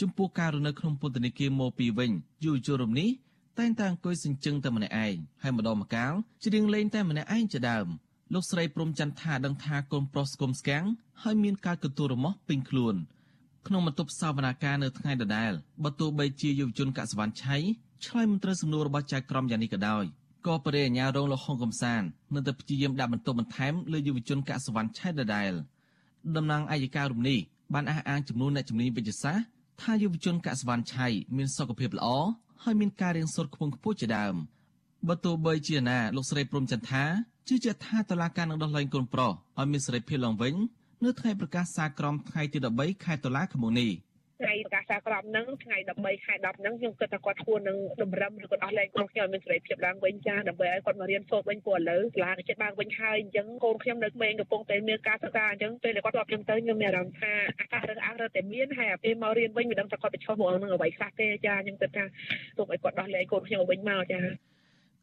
[0.00, 2.10] ចំពោះការរស់នៅក្នុងពន្ធនាគារមកពីវិញ
[2.44, 3.10] យុវជនរំនេះ
[3.58, 6.12] តែងតែអង្គុយសិញ្ជឹងតែម្នាក់ឯងហើយម្ដងម្កាល
[6.44, 7.86] ច្រៀងលេងតែម្នាក់ឯងជាដើម
[8.34, 10.84] លោកស្រីព្រំចន្ទថាដឹងថាកូនប្រុសស្គមស្គាំង
[11.22, 12.94] ហើយមានការកន្ទួលរមាស់ពេញខ្លួន
[13.66, 15.52] ក្នុងបន្ទប់សវនាការនៅថ្ងៃដដែល
[15.84, 17.56] បើទោះបីជាយុវជនកសវណ្ណឆៃ
[18.04, 20.04] ឆ្លើយមន្ត្រីសំណួររបស់ចៅក្រមយ៉ាងនេះក៏ដោយ
[20.46, 22.02] ក៏បរិយាញ្ញារងលោកហុងកំសាន
[22.34, 25.52] នៅតែព្យាយាមដាក់បន្ទុកបន្ថែមលើយុវជនកសវណ្ណឆៃដដែល
[26.36, 27.38] តំណាងអัยការរំនេះ
[27.74, 29.46] បានអះអាងចំនួនអ្នកជំនាញវិទ្យាសាស្ត្រ
[29.82, 31.06] ថាយុវជនកសវណ្ណឆៃ
[31.36, 32.08] មានសុខភាពល្អ
[32.62, 34.34] ហើយមានការរៀនសូត្រខ្ពង់ខ្ពស់ជាដើម
[35.08, 37.04] បើទោះបីជាណាលោកស្រីព្រំចន្ទថា
[37.48, 40.54] ជឿជាក់ថាតឡាការនឹងដោះលែងកូនប្រុសឲ្យមានសេរីភាពឡើងវិញ
[41.04, 43.90] នៅថ្ងៃប្រកាសសារក្រមថ្ងៃទី13ខែតុលាឆ្នាំនេះ
[44.40, 62.04] ថ្ងៃប្រកាសសារក្រមហ្នឹងថ្ងៃ13ខែ10ហ្នឹងខ្ញុំគិតថាគាត់គួរនឹងតម្រឹមឬក៏ដោះលែងកូនខ្ញុំឲ្យមានសេរីភាពឡើងវិញចាដើម្បីឲ្យគាត់មករៀនសូត្រវិញព្រោះឥឡូវសាលាក៏ចិត្តបានវិញហើយអញ្ចឹងកូនខ្ញុំនៅក្មេងកំពុងតែមានការសិក្សាអញ្ចឹងពេលគាត់ទៅខ្ញុំទៅខ្ញុំមានអារម្មណ៍ថាអាកាសរើសអើងរើតែមានហើយអាពេលមករៀនវិញមិនដឹងថាគាត់ប្រឈមមុខនឹងអ្វីខ្លះទេចាខ្ញុំគិតថា
[62.58, 64.20] ទុកឲ្យគាត់ដោះលែងកូនខ្ញុំវិញមកចា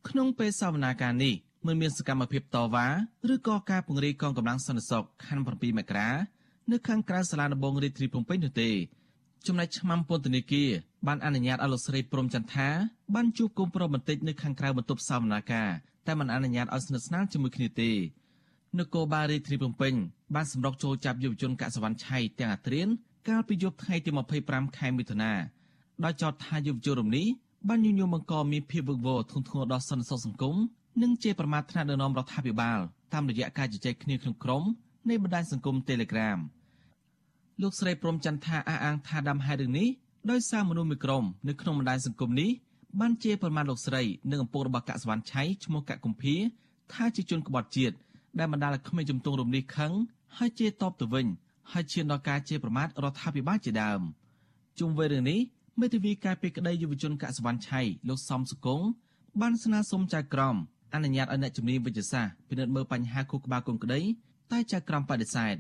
[0.10, 1.34] ក្នុងពេលសវនាការនេះ
[1.68, 2.88] មិនមានសកម្មភាពតវ៉ា
[3.34, 6.10] ឬក៏ការពង្រាយកងកម្លាំងសន្តិសុខខណ្ឌ7មករា
[6.72, 8.70] នៅខាងក្រៅសាលាដំបងរាជធានីភ្នំពេញនោះទេ
[9.48, 10.70] ចំណែកឆ្មាំពន្ធនាគារ
[11.08, 12.68] បានអនុញ្ញាតឲ្យលោកស្រីព្រំចន្ទថា
[13.16, 15.70] បានជួបគុំប្រុសបន្តិចនៅខាងក្រៅបន្ទប់សវនាការ
[16.08, 17.92] តែមិនអនុញ្ញាតឲ្យស្និទ្ធស្នាលជាមួយគ្នាទេ
[18.80, 19.94] នគរបាលរាជធានីភ្នំពេញ
[20.36, 22.88] បានសម្រុកចូលចាប់យុវជនកសវណ្ណឆៃទាំងអាត្រៀន
[23.28, 24.10] កាលពីយប់ថ្ងៃទី
[24.44, 25.34] 25ខែមិថុនា
[26.04, 27.28] ដោយចោទថាយុវជនរំនេះ
[27.68, 30.56] បានញុយញងបង្កមានភាពវឹកវរធ្ងន់ធ្ងរដល់សន្តិសុខសង្គម
[31.02, 32.80] និងជាប្រមាថថ្នាក់ដឹកនាំរដ្ឋាភិបាល
[33.14, 34.64] តាមរយៈការជជែកគ្នាក្នុងក្រុម
[35.10, 36.40] នៃបណ្ដាញសង្គម Telegram
[37.62, 39.88] លោកស្រីព្រំចន្ទថាអះអាងថាដើមហេតុរឿងនេះ
[40.32, 42.50] ដោយសារមនុស្សមួយក្រុមនៅក្នុងបណ្ដាញសង្គមនេះ
[43.00, 46.36] បានជាប្រមាណលោកស្រីនិងឪពុករបស់កសវណ្ណឆៃឈ្មោះកកគំភា
[46.94, 47.96] ថាជាជនក្បត់ជាតិ
[48.40, 49.92] ដែលបណ្ដាលឲ្យក្មេងជំទង់រំនេះខឹង
[50.38, 51.26] ហើយជាតបទៅវិញ
[51.72, 54.02] ហើយឈានដល់ការជាប្រមាថរដ្ឋាភិបាលជាដើម
[54.80, 55.40] ជុំវិញរឿងនេះ
[55.80, 58.82] មេធាវីការពីក្តីយុវជនកសវណ្ណឆៃលោកសំសុគង
[59.42, 60.56] បានស្នើសុំចៅក្រម
[60.94, 64.02] អនុញ្ញាតឲ្យអ្នកជំនាញវិទ្យាសាស្ត្រពិនិត្យមើលបញ្ហាខួរក្បាលកូនក្តី
[64.52, 65.56] តែចៅក្រមបដិសេធ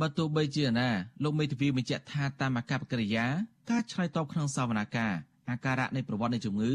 [0.00, 0.88] បើទោះបីជាណា
[1.22, 3.26] លោកមេធាវីបញ្ជាក់ថាតាមអាកប្បកិរិយា
[3.70, 5.14] ការឆ្លើយតបក្នុងសវនាការ
[5.50, 6.72] អាការៈនៃប្រវត្តិនៃជំងឺ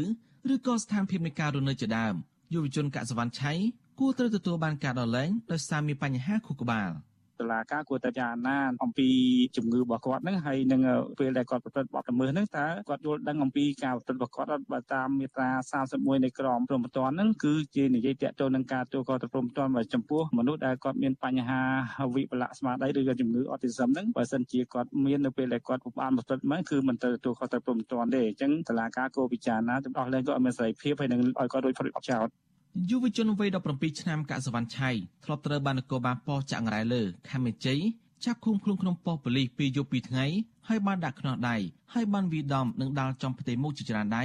[0.52, 2.14] ឬក៏ស្ថានភាពនៃការរស់នៅជាដើម
[2.54, 3.52] យុវជនកសវណ្ណឆៃ
[3.98, 6.90] គួរត្រូវទទួលបានការដោះលែងដោយសារមានបញ្ហាខួរក្បាល។
[7.42, 9.08] តុលាការគួរតែពិចារណាអំពី
[9.56, 10.80] ជំងឺរបស់គាត់ហ្នឹងហើយនឹង
[11.18, 15.50] ពេលដែលគាត់ប្រព្រឹត្តបទល្មើសហ្នឹងតើគាត់យល់ដឹងអំពីការប្រព្រឹត្តរបស់គាត់បើតាមមាត្រា
[15.82, 21.60] 31នៃក្រមព្រហ្មទណ្ឌហ្នឹងគឺជានិយាយតាក់ទងនឹងការទូគាត់ទៅព្រហ្មទណ្ឌបើចំពោះមនុស្សដែលគាត់មានបញ្ហា
[22.14, 32.28] វិបលៈស្មារតីឬក៏ជំងឺអតិសឹមហ្នឹងបើសិនជាគាត់មាននៅពេលដែលគាត់បានប្រព្រឹត្តមកគឺមិនទៅទទួលគាត់ទៅព្រហ្មទណ្ឌទេអញ្ចឹងតុលាការគួរពិចារណាទៅដោះលែងគាត់ឲ្យមានសេរីភាពហើយនឹងឲ្យគាត់រួចផុតពីចោត
[32.90, 34.90] យុវជនវ័យ17ឆ្នាំកសវណ្ណឆៃ
[35.24, 37.80] ធ្លាប់ត្រូវបាននគរបាលប៉ុស្តិ៍ចាក់ងរ៉ែលើខេមរជ័យ
[38.24, 40.26] ចាប់ឃុំខ្លួនក្នុងប៉ុស្តិ៍ប៉ូលីសពីយប់2ថ្ងៃ
[40.68, 41.56] ហើយបានដាក់ខ្នោះដៃ
[41.92, 44.24] ហើយបានវាដំនិងដាល់ចំផ្ទៃមុខជាច្រើនដៃ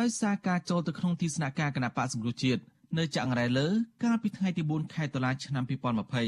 [0.00, 2.60] ដោយសារការចូលទៅក្នុងទីស្នាក់ការគណៈបកសង្គ្រោះជាតិ
[2.98, 3.66] នៅចាក់ងរ៉ែលើ
[4.04, 5.64] កាលពីថ្ងៃទី4ខែតុលាឆ្នាំ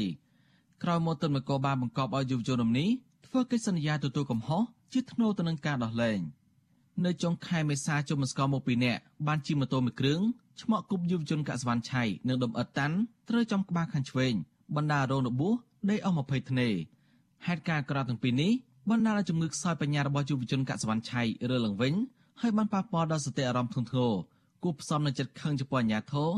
[0.01, 2.89] 2020ក្រោយមកទន្ទឹមនគរបាលបង្កប់ឲ្យយុវជនរំនេះ
[3.27, 4.61] ធ្វើកិច្ចសន្យាទទួលកំហុស
[4.93, 6.19] ជាថ្នូរទៅនឹងការដោះលែង
[7.05, 10.21] នៅចុងខែមេសាជុំមស្កោមកពីរនាក់បានជិះម៉ូតូមួយគ្រឿង
[10.61, 12.95] ឆ្មក់គប់យុវជនកសវណ្ណឆៃនិងដុំអិតតាន់
[13.29, 14.33] ត្រូវចំក្បាលខាងឆ្វេង
[14.75, 15.53] បណ្ដារោងរបួស
[15.89, 16.69] ដេកអស់20ធ្នេ
[17.47, 18.51] ហេតុការណ៍ក្រៅទាំងពីរនេះ
[18.89, 21.93] បណ្ដាលឲ្យជំងឺខ្សោយបញ្ញារបស់យុវជនកសវណ្ណឆៃរើឡើងវិញ
[22.41, 24.13] ហើយបានប៉ះពាល់ដល់សតិអារម្មណ៍ធ្ងន់ធ្ងរ
[24.63, 26.29] គូផ្សំនឹងចិត្តខឹងចំពោះអាញាធរ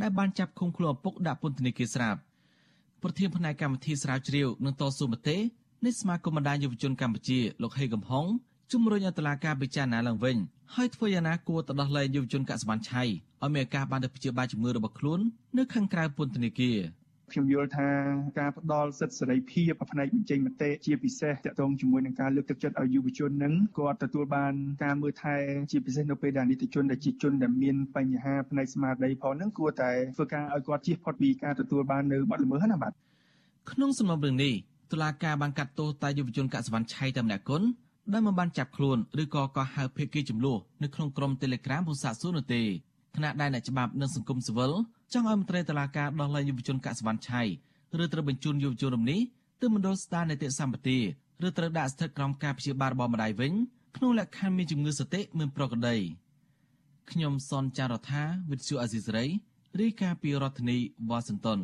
[0.00, 2.20] ដែលបានចាប់ឃុំខ្លួនឪពុកដាក់ពន្ធនាគារស្រាប់
[3.02, 5.36] ប្រធានផ្នែកកម្មវិធីស្រាវជ្រាវនិងតស៊ូមតិ
[5.84, 8.26] នៃសមាគមបណ្ដាយុវជនកម្ពុជាលោកហេកំហុង
[8.72, 10.36] ជំរុញឲ្យតុលាការពិចារណាឡើងវិញ
[10.74, 13.02] ហើយធ្វើយ៉ាងណាគួរទៅដោះលែងយុវជនកសវណ្ណឆៃ
[13.42, 15.20] ឲ្យមានឱកាសបានទៅព្យាបាលជំងឺរបស់ខ្លួន
[15.58, 16.78] នៅខាងក្រៅពន្ធនាគារ
[17.32, 17.88] ខ្ញុំយល់ថា
[18.38, 24.52] ការផ្ដល់សិទ្ធិសេរីភាពផ្នែកបញ្ចេញមតិជាពិសេសតកតងជាមួយនឹងការលើកទឹកចិត្តឲ្យយុវជននឹងគាត់ទទួលបាន
[24.84, 25.36] ការមើលថែ
[25.72, 32.92] ជាពិសេសនៅពេលដែលនីតិជនដែលជាជនដែលមានបញ្ហាផ្នែកស្មារតីផងនឹងគួរតែធ្វើការឲ្យគាត់ជៀសផុតពីការទទួលបាននៅបទល្មើសណាបាទ
[33.70, 34.52] ក្នុងសំណុំរឿងនេះ
[34.92, 37.62] តុលាការបានកាត់ទោសតែយុវជនកសវណ្ណឆៃតែម្នាក់គុណ
[38.12, 42.66] ដែលមិនបានចាប់ខ្លួនឬក៏កោះហៅភេកីចំនួននៅក្នុងក្រុម Telegram ពុសាសួរនោះទេខ
[43.16, 44.72] គណៈដែលអ្នកច្បាប់និងសង្គមស៊ីវិល
[45.12, 47.42] ចង់ឲ្យមន្ត្រីតុលាការដោះលែងយុវជនកសវណ្ណឆៃ
[48.02, 49.20] ឬត្រូវបញ្ជូនយុវជនរំនេះ
[49.60, 50.98] ទៅមណ្ឌលស្ដារនីតិសម្បទា
[51.46, 53.52] ឬត្រូវដាក់ស្ថិតក្រោមការព្យាបាលរបស់ម្ដាយវិញ
[53.96, 55.96] ក្នុងលក្ខខណ្ឌមានជំងឺសតិមិនប្រក្រតី
[57.10, 59.26] ខ្ញុំសនចាររថាវិទ្យុអាស៊ីសេរី
[59.80, 60.78] រាយការណ៍ពីរដ្ឋធានី
[61.08, 61.60] វ៉ាស៊ីនតោន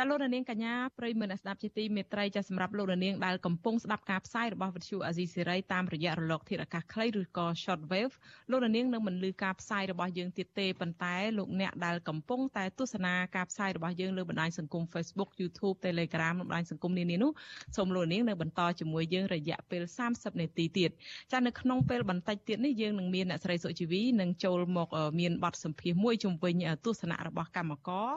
[0.00, 8.14] ចាលោកនាងកញ្ញាប្រិយមិត្តស្ដាប់ជាទីមេត្រីចាសម្រាប់លោកនាងដែលកំពុងស្ដាប់ការផ្សាយរបស់វិទ្យុអាស៊ីសេរីតាមរយៈរលកធាតុអាកាសខ្លីឬក៏ short wave
[8.50, 17.30] លោកនាងនឹងមិនលឺការផ្សាយរបស់យើងទៀតទេប៉ុន្តែលោកអ្នកដែលកំពុងតែទស្សនាការផ្សាយរបស់យើងលើបណ្ដាញសង្គម Facebook YouTube Telegram និងបណ្ដាញសង្គមនានានោះ
[17.76, 19.82] សូមលោកនាងនៅបន្តជាមួយយើងរយៈពេល
[20.12, 20.90] 30នាទីទៀត
[21.32, 24.88] ចានៅក្នុងពេលបន្តិចទៀតនេះយើងនឹងមានអ្នកស្រីសុជីវីនឹងចូលមក
[25.20, 28.10] មានបទសម្ភាសន៍មួយជំវិញទស្សនៈរបស់កម្មករ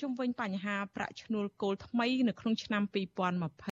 [0.00, 2.82] ជុំវិញបញ្ហាប្រាក់ឈ្នួលគោលថ្មី នៅក្នុងឆ្នាំ
[3.24, 3.60] 2020